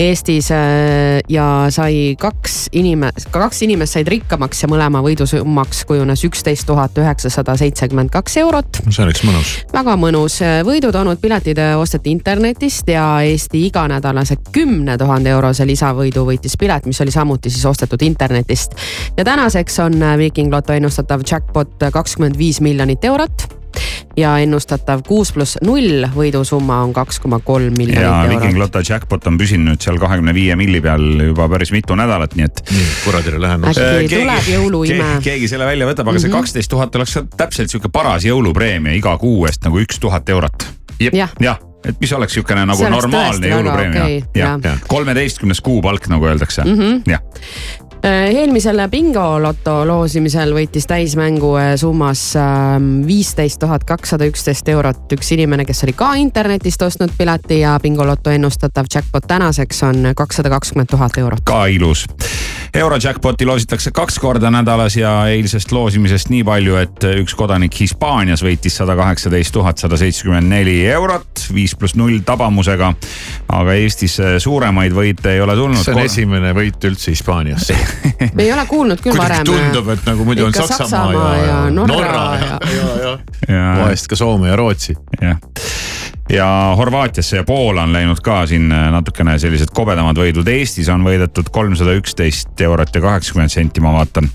Eestis 0.00 0.48
äh, 0.54 1.20
ja 1.30 1.46
sai 1.70 2.16
kaks 2.18 2.66
inimest, 2.78 3.28
kaks 3.34 3.62
inimest 3.66 3.98
said 3.98 4.10
rikkamaks 4.10 4.64
ja 4.64 4.70
mõlema 4.72 5.02
võidusummaks 5.04 5.84
kujunes 5.88 6.24
üksteist 6.26 6.66
tuhat 6.66 6.98
üheksasada 6.98 7.54
seitsekümmend 7.60 8.10
kaks 8.14 8.36
eurot. 8.42 8.82
see 8.88 9.04
oleks 9.04 9.22
mõnus. 9.28 9.54
väga 9.72 9.96
mõnus, 10.00 10.40
võidu 10.66 10.92
toonud 10.94 11.22
piletid 11.22 11.60
osteti 11.78 12.10
internetist 12.10 12.90
ja 12.90 13.06
Eesti 13.22 13.66
iganädalase 13.68 14.38
kümne 14.52 14.98
tuhande 14.98 15.30
eurose 15.30 15.66
lisavõidu 15.68 16.26
võitis 16.26 16.58
pilet, 16.58 16.86
mis 16.90 17.00
oli 17.04 17.14
samuti 17.14 17.50
siis 17.50 17.66
ostetud 17.70 18.02
internetist. 18.02 18.74
ja 19.16 19.24
tänaseks 19.24 19.78
on 19.86 20.00
Viiking 20.18 20.52
Loto 20.52 20.74
ennustatav 20.74 21.22
jackpot 21.30 21.88
kakskümmend 21.92 22.38
viis 22.38 22.60
miljonit 22.60 23.04
eurot 23.04 23.11
ja 24.16 24.32
ennustatav 24.38 25.02
kuus 25.06 25.32
pluss 25.32 25.58
null 25.64 26.04
võidusumma 26.14 26.82
on 26.84 26.92
kaks 26.96 27.20
koma 27.22 27.38
kolm 27.44 27.74
miljonit 27.78 28.04
eurot. 28.04 28.28
ja 28.28 28.40
Viking 28.40 28.60
Loto 28.60 28.82
jackpot 28.88 29.26
on 29.30 29.38
püsinud 29.40 29.80
seal 29.80 29.98
kahekümne 30.02 30.34
viie 30.36 30.56
milli 30.58 30.82
peal 30.84 31.04
juba 31.30 31.48
päris 31.52 31.72
mitu 31.72 31.96
nädalat, 31.98 32.36
nii 32.36 32.48
et. 32.48 32.62
nii, 32.70 32.86
kuradile 33.06 33.40
lähemas. 33.40 33.72
äkki 33.78 34.08
keegi, 34.08 34.20
tuleb 34.20 34.52
jõuluime. 34.52 35.10
keegi 35.24 35.48
selle 35.48 35.68
välja 35.68 35.88
võtab, 35.88 36.06
aga 36.06 36.12
mm 36.12 36.16
-hmm. 36.16 36.26
see 36.26 36.32
mhm. 36.32 36.38
kaksteist 36.38 36.70
tuhat 36.70 36.96
oleks 37.00 37.18
täpselt 37.36 37.72
sihuke 37.72 37.88
paras 37.92 38.28
jõulupreemia 38.28 38.96
iga 39.00 39.16
kuu 39.18 39.46
eest 39.46 39.64
nagu 39.64 39.80
üks 39.80 40.00
tuhat 40.00 40.28
eurot. 40.28 40.68
jah 41.00 41.32
ja 41.40 41.56
et 41.84 42.00
mis 42.00 42.12
oleks 42.12 42.36
niisugune 42.36 42.66
nagu 42.66 42.88
normaalne 42.88 43.48
jõulupreemia 43.48 44.04
okay,. 44.56 44.76
kolmeteistkümnes 44.88 45.60
kuupalk 45.60 46.06
nagu 46.08 46.26
öeldakse 46.26 46.64
mm, 46.64 46.78
-hmm. 46.78 47.02
jah 47.10 47.20
Äh, 47.91 47.91
eelmisel 48.02 48.80
bingoloto 48.90 49.82
loosimisel 49.86 50.50
võitis 50.56 50.88
täismängu 50.90 51.52
äh, 51.58 51.72
summas 51.78 52.32
ähm, 52.36 53.02
viisteist 53.06 53.60
tuhat 53.62 53.84
kakssada 53.86 54.26
üksteist 54.26 54.68
eurot 54.72 55.12
üks 55.14 55.30
inimene, 55.36 55.64
kes 55.68 55.84
oli 55.86 55.94
ka 55.94 56.12
internetist 56.18 56.82
ostnud 56.82 57.14
pileti 57.18 57.60
ja 57.60 57.76
bingoloto 57.82 58.34
ennustatav 58.34 58.90
jackpot 58.94 59.28
tänaseks 59.30 59.82
on 59.86 60.10
kakssada 60.16 60.50
kakskümmend 60.50 60.90
tuhat 60.90 61.18
eurot. 61.18 61.44
ka 61.44 61.66
ilus. 61.66 62.06
Eurojackpoti 62.74 63.46
loositakse 63.46 63.90
kaks 63.94 64.18
korda 64.18 64.50
nädalas 64.50 64.96
ja 64.96 65.12
eilsest 65.28 65.72
loosimisest 65.72 66.30
nii 66.32 66.44
palju, 66.44 66.76
et 66.80 67.04
üks 67.20 67.36
kodanik 67.36 67.76
Hispaanias 67.80 68.42
võitis 68.42 68.80
sada 68.80 68.96
kaheksateist 68.96 69.52
tuhat 69.52 69.78
sada 69.78 69.98
seitsekümmend 70.00 70.48
neli 70.48 70.78
eurot, 70.88 71.46
viis 71.54 71.76
pluss 71.76 71.94
null 72.00 72.24
tabamusega. 72.26 72.94
aga 73.52 73.74
Eestis 73.76 74.16
suuremaid 74.42 74.96
võite 74.96 75.36
ei 75.36 75.40
ole 75.44 75.56
tulnud. 75.56 75.84
see 75.84 75.94
on 75.94 76.00
esimene 76.06 76.54
võit 76.56 76.88
üldse 76.88 77.12
Hispaanias 77.12 77.68
me 78.34 78.42
ei 78.42 78.52
ole 78.52 78.66
kuulnud 78.66 79.02
küll 79.04 79.18
varem. 79.18 79.44
tundub, 79.48 79.88
et 79.94 80.06
nagu 80.08 80.24
muidu 80.28 80.46
on 80.48 80.54
Saksamaa, 80.54 80.78
Saksamaa 80.78 81.36
ja, 81.36 81.46
ja 81.46 81.70
Norra, 81.70 81.94
Norra 81.94 82.24
ja, 82.40 82.58
ja, 82.76 82.92
ja, 83.04 83.18
ja. 83.48 83.66
vahest 83.84 84.10
ka 84.10 84.18
Soome 84.18 84.52
ja 84.52 84.56
Rootsi. 84.56 84.96
jah 85.20 85.38
ja 86.32 86.74
Horvaatiasse 86.76 87.36
ja 87.36 87.44
Poola 87.44 87.82
on 87.82 87.92
läinud 87.92 88.20
ka 88.24 88.46
siin 88.46 88.68
natukene 88.68 89.36
sellised 89.38 89.72
kobedamad 89.74 90.16
võidud. 90.16 90.48
Eestis 90.48 90.88
on 90.92 91.04
võidetud 91.04 91.50
kolmsada 91.52 91.92
üksteist 91.98 92.60
eurot 92.60 92.94
ja 92.94 93.02
kaheksakümmend 93.04 93.52
senti, 93.52 93.82
ma 93.84 93.92
vaatan. 93.92 94.30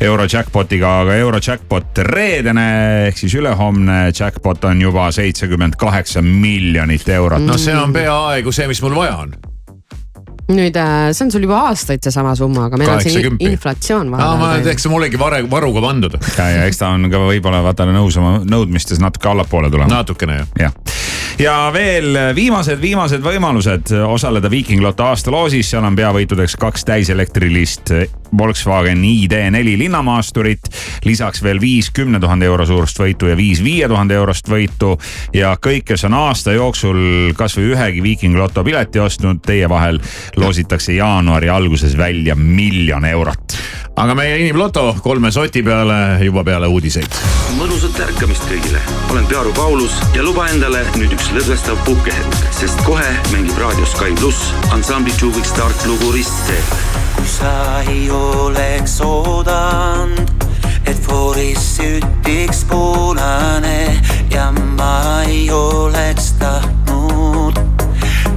euro 0.00 0.26
jackpot'iga, 0.32 0.94
aga 1.04 1.16
euro 1.20 1.40
jackpot 1.46 1.98
reedene 2.08 2.66
ehk 3.08 3.18
siis 3.18 3.34
ülehomne 3.34 4.00
jackpot 4.18 4.64
on 4.64 4.80
juba 4.80 5.10
seitsekümmend 5.12 5.76
kaheksa 5.76 6.22
miljonit 6.22 7.08
eurot. 7.08 7.44
no 7.44 7.58
see 7.58 7.76
on 7.76 7.92
peaaegu 7.92 8.52
see, 8.52 8.68
mis 8.68 8.82
mul 8.82 8.96
vaja 8.96 9.16
on 9.16 9.51
nüüd 10.50 10.76
äh, 10.76 11.12
see 11.14 11.26
on 11.26 11.32
sul 11.34 11.46
juba 11.46 11.60
aastaid 11.70 12.02
seesama 12.04 12.34
summa, 12.38 12.66
aga 12.68 12.80
meil 12.80 12.90
on 12.96 13.04
see 13.04 13.30
inflatsioon 13.46 14.10
vahepeal. 14.12 14.72
eks 14.72 14.86
see 14.86 14.92
mullegi 14.92 15.20
vare, 15.20 15.42
varuga 15.50 15.84
pandud. 15.84 16.18
ja, 16.18 16.48
ja 16.56 16.66
eks 16.70 16.82
ta 16.82 16.92
on 16.96 17.10
ka 17.12 17.22
võib-olla 17.28 17.62
vaata 17.64 17.86
nõus 17.92 18.18
oma 18.20 18.40
nõudmistes 18.42 19.02
natuke 19.02 19.30
allapoole 19.32 19.70
tulema. 19.70 19.90
natukene 20.00 20.42
jah. 20.42 20.54
ja 20.66 20.72
veel 21.72 22.18
viimased, 22.34 22.80
viimased 22.80 23.22
võimalused 23.24 23.92
osaleda 24.06 24.50
Viiking 24.50 24.82
Loto 24.82 25.06
aastaloosis, 25.08 25.70
seal 25.70 25.84
on 25.84 25.96
peavõitudeks 25.96 26.56
kaks 26.60 26.84
täiselektrilist 26.84 27.92
Volkswagen 28.38 29.02
ID4 29.04 29.78
linnamaasturit. 29.78 30.68
lisaks 31.04 31.42
veel 31.42 31.60
viis 31.60 31.90
kümne 31.90 32.20
tuhande 32.20 32.46
euro 32.46 32.66
suurust 32.66 32.98
võitu 32.98 33.28
ja 33.28 33.36
viis 33.36 33.62
viie 33.64 33.88
tuhande 33.88 34.14
eurost 34.14 34.48
võitu. 34.48 34.98
ja 35.32 35.56
kõik, 35.66 35.84
kes 35.84 36.04
on 36.04 36.14
aasta 36.14 36.52
jooksul 36.52 37.32
kasvõi 37.36 37.72
ühegi 37.72 38.02
Viiking 38.02 38.36
Loto 38.36 38.64
pileti 38.64 38.98
ostnud, 38.98 39.42
teie 39.46 39.68
vahel 39.68 40.00
loositakse 40.36 40.92
jaanuari 40.92 41.48
alguses 41.48 41.96
välja 41.96 42.34
miljon 42.34 43.04
eurot. 43.04 43.58
Aga 44.02 44.14
meie 44.18 44.38
inimloto 44.42 44.96
kolme 45.02 45.30
soti 45.30 45.62
peale 45.62 46.24
juba 46.24 46.42
peale 46.44 46.66
uudiseid. 46.66 47.14
mõnusat 47.54 48.00
ärkamist 48.02 48.42
kõigile, 48.50 48.80
olen 49.12 49.28
Pearu 49.30 49.52
Paulus 49.54 49.94
ja 50.16 50.24
luba 50.26 50.48
endale 50.50 50.82
nüüd 50.96 51.14
üks 51.14 51.30
lõdvestav 51.36 51.78
puhkehetk, 51.86 52.40
sest 52.58 52.82
kohe 52.86 53.06
mängib 53.30 53.58
raadios 53.62 53.94
Sky 53.94 54.16
pluss 54.18 54.50
ansambli 54.74 55.14
Tšuvik 55.14 55.46
Start 55.46 55.86
lugu 55.86 56.10
Ristteel. 56.16 56.66
kui 57.14 57.30
sa 57.30 57.54
ei 57.86 58.10
oleks 58.10 58.98
oodanud, 59.06 60.46
et 60.82 60.98
fooris 61.06 61.62
sütiks 61.78 62.66
punane 62.66 64.00
ja 64.34 64.50
ma 64.50 65.22
ei 65.28 65.50
oleks 65.50 66.32
tahtnud 66.42 66.81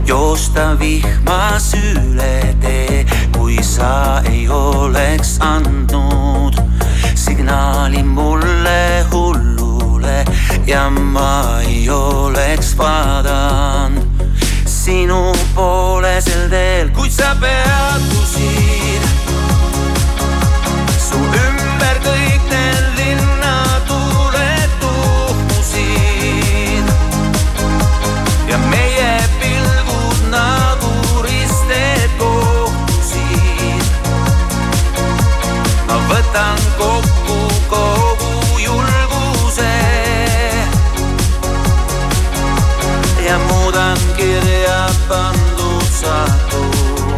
joosta 0.06 0.80
vihmas 0.80 1.74
üle 1.74 2.56
tee, 2.62 3.06
kui 3.38 3.58
sa 3.64 4.22
ei 4.32 4.48
oleks 4.50 5.38
andnud 5.42 6.60
signaali 7.16 8.04
mulle 8.04 9.06
hullule 9.12 10.26
ja 10.68 10.90
ma 10.90 11.62
ei 11.68 11.90
oleks 11.90 12.76
vaadanud 12.78 14.06
sinu 14.66 15.34
poole 15.56 16.20
sel 16.22 16.50
teel, 16.50 16.90
kuid 16.94 17.12
sa 17.12 17.34
peatusid. 17.42 18.45
Võtan 36.36 36.60
kokku 36.78 37.36
kogu 37.72 38.60
julguse 38.60 39.76
ja 43.24 43.38
muudan 43.40 43.98
kirja 44.18 44.90
pandud 45.08 45.88
saatust. 46.02 47.16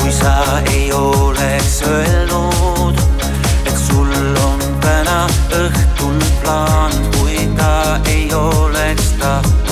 kui 0.00 0.12
sa 0.12 0.60
ei 0.72 0.92
oleks 0.92 1.82
öelnud, 1.88 3.00
et 3.64 3.76
sul 3.86 4.12
on 4.44 4.60
täna 4.84 5.26
õhtul 5.64 6.20
plaan, 6.42 6.92
kui 7.16 7.48
ta 7.56 8.00
ei 8.04 8.34
oleks 8.34 9.16
tahtnud 9.16 9.69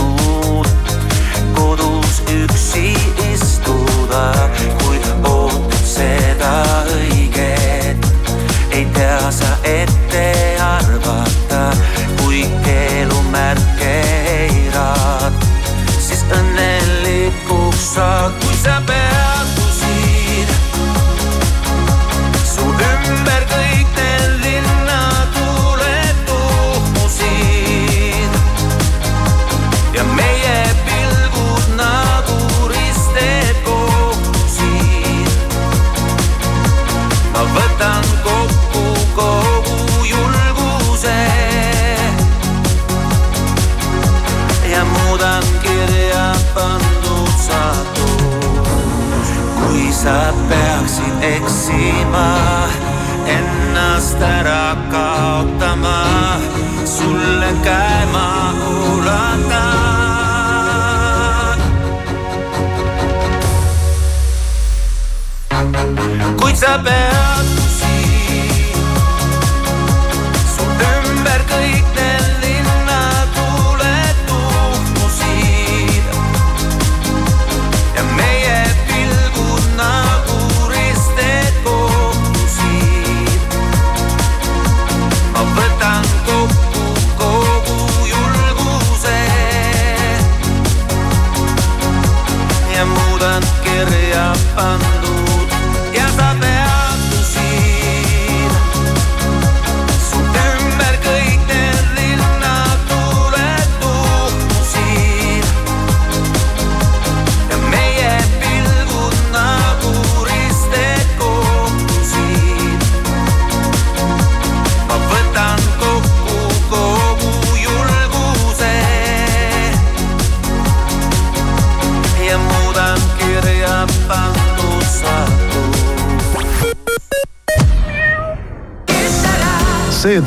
eksima, 51.69 52.29
ennast 53.27 54.21
ära 54.21 54.77
kaotama, 54.91 56.41
sulle 56.85 57.53
käe 57.65 58.07
ma 58.13 58.53
ulatan. 58.93 59.69
kuid 66.37 66.57
sa 66.57 66.79
peatusid, 66.85 67.28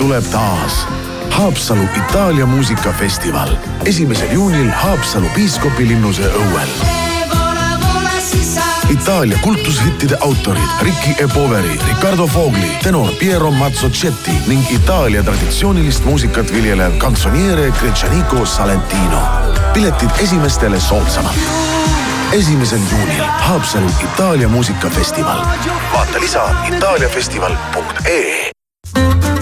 tuleb 0.01 0.23
taas. 0.31 0.87
Haapsalu 1.29 1.83
Itaalia 1.97 2.45
muusikafestival 2.45 3.49
esimesel 3.85 4.31
juunil 4.31 4.69
Haapsalu 4.71 5.29
piiskopilinnuse 5.35 6.25
õuel. 6.25 6.69
Itaalia 8.89 9.37
kultushittide 9.41 10.17
autorid 10.19 10.69
Ricky 10.81 11.23
E. 11.23 11.27
Poveri, 11.33 11.79
Riccardo 11.87 12.27
Fogli, 12.27 12.71
tenor 12.83 13.13
Piero 13.19 13.51
Mazzocetti 13.51 14.31
ning 14.47 14.71
Itaalia 14.71 15.23
traditsioonilist 15.23 16.05
muusikat 16.05 16.53
viljelev 16.53 16.97
kantsoniere 16.97 17.71
Gretšaniko 17.79 18.45
Salentino. 18.45 19.21
piletid 19.73 20.09
esimestele 20.19 20.79
soodsamalt. 20.79 21.37
esimesel 22.31 22.79
juunil 22.91 23.23
Haapsalu 23.23 23.89
Itaalia 24.03 24.47
muusikafestival. 24.47 25.45
vaata 25.93 26.19
lisa 26.19 26.49
itaaliafestival.ee 26.67 28.40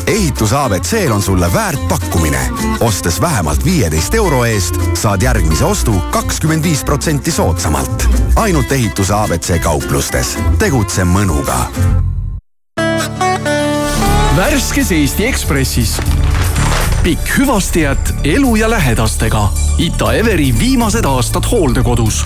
ehitus 0.10 0.54
abc-l 0.54 1.12
on 1.12 1.22
sulle 1.22 1.54
väärt 1.54 1.88
pakkumine. 1.88 2.50
ostes 2.80 3.22
vähemalt 3.22 3.66
viieteist 3.66 4.14
euro 4.14 4.44
eest, 4.46 4.80
saad 4.94 5.22
järgmise 5.22 5.66
ostu 5.66 5.92
kakskümmend 6.12 6.64
viis 6.64 6.84
protsenti 6.84 7.32
soodsamalt. 7.32 8.08
ainult 8.36 8.72
ehituse 8.72 9.14
abc 9.14 9.62
kauplustes. 9.62 10.38
tegutse 10.58 11.04
mõnuga. 11.04 11.58
värskes 14.36 14.92
Eesti 14.92 15.26
Ekspressis. 15.26 15.98
pikk 17.04 17.38
hüvastijät 17.38 18.14
elu 18.24 18.56
ja 18.56 18.70
lähedastega. 18.70 19.50
Ita 19.78 20.14
Everi 20.14 20.56
viimased 20.60 21.06
aastad 21.06 21.44
hooldekodus. 21.52 22.26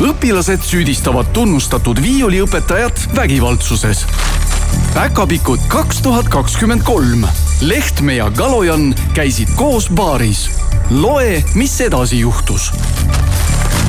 õpilased 0.00 0.60
süüdistavad 0.62 1.32
tunnustatud 1.32 2.02
viiuliõpetajat 2.02 3.08
vägivaldsuses 3.16 4.06
päkapikud 4.94 5.60
kaks 5.68 6.02
tuhat 6.02 6.28
kakskümmend 6.28 6.82
kolm. 6.82 7.24
Lehtme 7.60 8.14
ja 8.14 8.30
Kalojan 8.30 8.94
käisid 9.14 9.48
koos 9.56 9.90
baaris 9.94 10.50
loe, 10.90 11.44
mis 11.54 11.80
edasi 11.80 12.20
juhtus. 12.20 12.72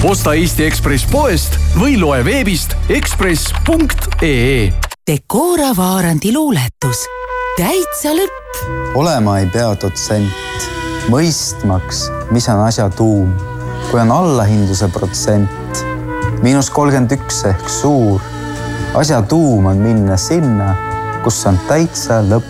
osta 0.03 0.33
Eesti 0.33 0.65
Ekspress 0.65 1.05
poest 1.11 1.57
või 1.79 1.97
loe 1.99 2.25
veebist 2.25 2.75
ekspress.ee. 2.89 4.73
Decora 5.07 5.71
Vaarandi 5.77 6.33
luuletus, 6.33 7.05
täitsa 7.57 8.13
lõpp. 8.13 8.61
olema 8.95 9.39
ei 9.39 9.47
pea 9.49 9.73
dotsent, 9.81 10.67
mõistmaks, 11.09 12.05
mis 12.31 12.49
on 12.49 12.61
asja 12.67 12.89
tuum. 12.89 13.33
kui 13.91 13.99
on 13.99 14.11
allahindluse 14.11 14.87
protsent, 14.87 15.85
miinus 16.41 16.69
kolmkümmend 16.69 17.11
üks 17.17 17.43
ehk 17.49 17.69
suur, 17.69 18.21
asja 18.95 19.21
tuum 19.21 19.65
on 19.65 19.77
minna 19.77 20.17
sinna, 20.17 20.73
kus 21.23 21.39
on 21.47 21.59
täitsa 21.69 22.21
lõpp, 22.25 22.47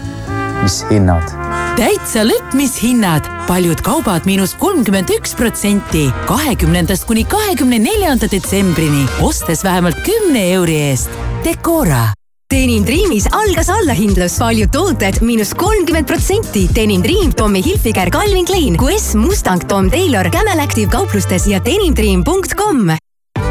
mis 0.61 0.81
hinnad. 0.89 1.33
Täitsa 1.77 2.25
lõppmishinnad, 2.27 3.27
paljud 3.47 3.79
kaubad 3.85 4.25
miinus 4.27 4.53
kolmkümmend 4.59 5.11
üks 5.15 5.35
protsenti, 5.39 6.09
kahekümnendast 6.27 7.05
kuni 7.09 7.23
kahekümne 7.29 7.79
neljanda 7.81 8.27
detsembrini, 8.31 9.05
ostes 9.23 9.63
vähemalt 9.63 10.01
kümne 10.05 10.49
euri 10.55 10.81
eest. 10.89 11.13
Decora. 11.45 12.09
Denim 12.51 12.83
Dreamis 12.83 13.29
algas 13.31 13.69
allahindlus, 13.71 14.35
paljud 14.41 14.73
tooted? 14.75 15.21
Miinus 15.23 15.53
kolmkümmend 15.55 16.09
protsenti. 16.09 16.65
Denim 16.75 17.03
Dream, 17.03 17.31
Tommy 17.31 17.61
Hilfiger, 17.63 18.11
Calvin 18.11 18.45
Klein, 18.45 18.75
QS, 18.75 19.13
Mustang, 19.15 19.63
Tom 19.67 19.87
Taylor, 19.89 20.27
Camel 20.35 20.59
Active 20.59 20.91
kauplustes 20.91 21.47
ja 21.47 21.63
denimdream.com 21.63 22.91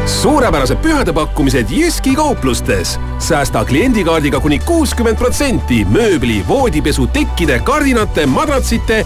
suurepärased 0.05 0.77
pühadepakkumised 0.77 1.69
Jyski 1.69 2.15
kauplustes. 2.15 2.99
säästa 3.19 3.65
kliendikaardiga 3.65 4.39
kuni 4.39 4.59
kuuskümmend 4.59 5.17
protsenti 5.17 5.85
mööbli, 5.85 6.43
voodipesu, 6.47 7.07
tekkide, 7.07 7.59
kardinate, 7.59 8.25
madratsite 8.25 9.05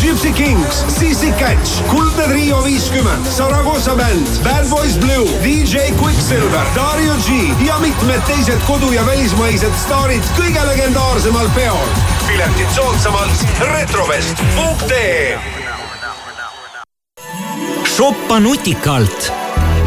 Gypsy 0.00 0.32
Kings, 0.32 0.84
Sissi 0.98 1.32
Catch, 1.38 1.82
Kuldne 1.88 2.24
Trio 2.28 2.62
viiskümmend, 2.64 3.26
Saragossa 3.36 3.94
bänd, 3.96 4.26
Bad 4.44 4.68
Boys 4.70 4.96
Blue, 4.98 5.26
DJ 5.42 5.76
Quicksilver, 6.02 6.66
Dario 6.74 7.14
G 7.26 7.28
ja 7.66 7.78
mitmed 7.78 8.20
teised 8.26 8.60
kodu- 8.66 8.92
ja 8.92 9.06
välismaised 9.06 9.72
staarid 9.84 10.24
kõige 10.38 10.64
legendaarsemal 10.66 11.48
peol. 11.54 11.88
piletid 12.26 12.70
soodsamalt 12.74 13.44
retrovest.ee. 13.60 15.38
shoppa 17.96 18.40
nutikalt 18.40 19.32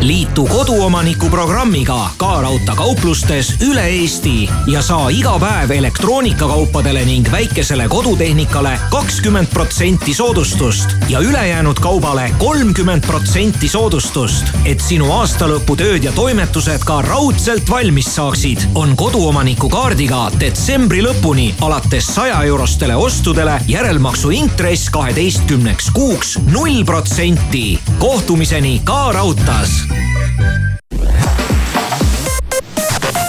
liitu 0.08 0.46
koduomaniku 0.46 1.30
programmiga 1.30 2.10
Ka 2.18 2.42
Raudtee 2.42 2.76
kauplustes 2.76 3.54
üle 3.64 3.86
Eesti 3.88 4.50
ja 4.68 4.82
saa 4.82 5.10
iga 5.10 5.38
päev 5.40 5.72
elektroonikakaupadele 5.72 7.06
ning 7.06 7.32
väikesele 7.32 7.88
kodutehnikale 7.88 8.74
kakskümmend 8.92 9.48
protsenti 9.54 10.14
soodustust 10.14 10.96
ja 11.10 11.20
ülejäänud 11.20 11.80
kaubale 11.80 12.32
kolmkümmend 12.38 13.08
protsenti 13.08 13.70
soodustust. 13.70 14.52
et 14.66 14.82
sinu 14.82 15.12
aastalõputööd 15.12 16.04
ja 16.04 16.12
toimetused 16.12 16.84
ka 16.84 17.02
raudselt 17.02 17.70
valmis 17.70 18.16
saaksid, 18.16 18.60
on 18.76 18.96
koduomaniku 18.96 19.70
kaardiga 19.70 20.32
detsembri 20.40 21.04
lõpuni 21.04 21.54
alates 21.62 22.12
saja 22.16 22.44
eurostele 22.44 22.96
ostudele 22.96 23.60
järelmaksu 23.68 24.30
intress 24.30 24.90
kaheteistkümneks 24.90 25.92
kuuks 25.94 26.38
null 26.52 26.84
protsenti. 26.86 27.80
kohtumiseni 28.00 28.82
Ka 28.84 29.12
Raudtees 29.12 29.93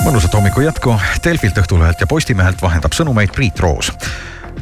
mõnusat 0.04 0.34
hommiku 0.36 0.60
jätku 0.60 0.94
Delfilt, 1.24 1.58
Õhtulehelt 1.58 2.00
ja 2.00 2.06
Postimehelt 2.06 2.62
vahendab 2.62 2.92
sõnumeid 2.92 3.32
Priit 3.34 3.60
Roos 3.60 3.90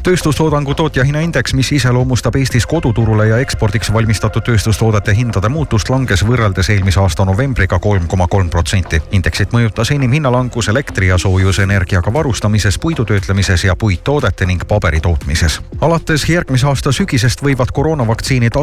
tööstustoodangu 0.03 0.73
tootjahinnaindeks, 0.75 1.53
mis 1.53 1.71
iseloomustab 1.71 2.35
Eestis 2.35 2.65
koduturule 2.67 3.27
ja 3.29 3.37
ekspordiks 3.39 3.91
valmistatud 3.93 4.43
tööstustoodete 4.43 5.13
hindade 5.15 5.49
muutust, 5.49 5.89
langes 5.89 6.25
võrreldes 6.27 6.69
eelmise 6.73 6.99
aasta 6.99 7.25
novembriga 7.25 7.79
kolm 7.79 8.07
koma 8.11 8.27
kolm 8.27 8.49
protsenti. 8.49 8.99
indeksit 9.11 9.53
mõjutas 9.55 9.93
enim 9.95 10.11
hinnalangus 10.11 10.67
elektri 10.67 11.07
ja 11.07 11.17
soojusenergiaga 11.17 12.13
varustamises, 12.13 12.79
puidutöötlemises 12.79 13.63
ja 13.63 13.75
puittoodete 13.75 14.45
ning 14.45 14.67
paberi 14.67 14.99
tootmises. 15.01 15.61
alates 15.81 16.29
järgmise 16.29 16.67
aasta 16.67 16.91
sügisest 16.91 17.43
võivad 17.43 17.71
koroonavaktsiini 17.71 18.49
tasu 18.49 18.61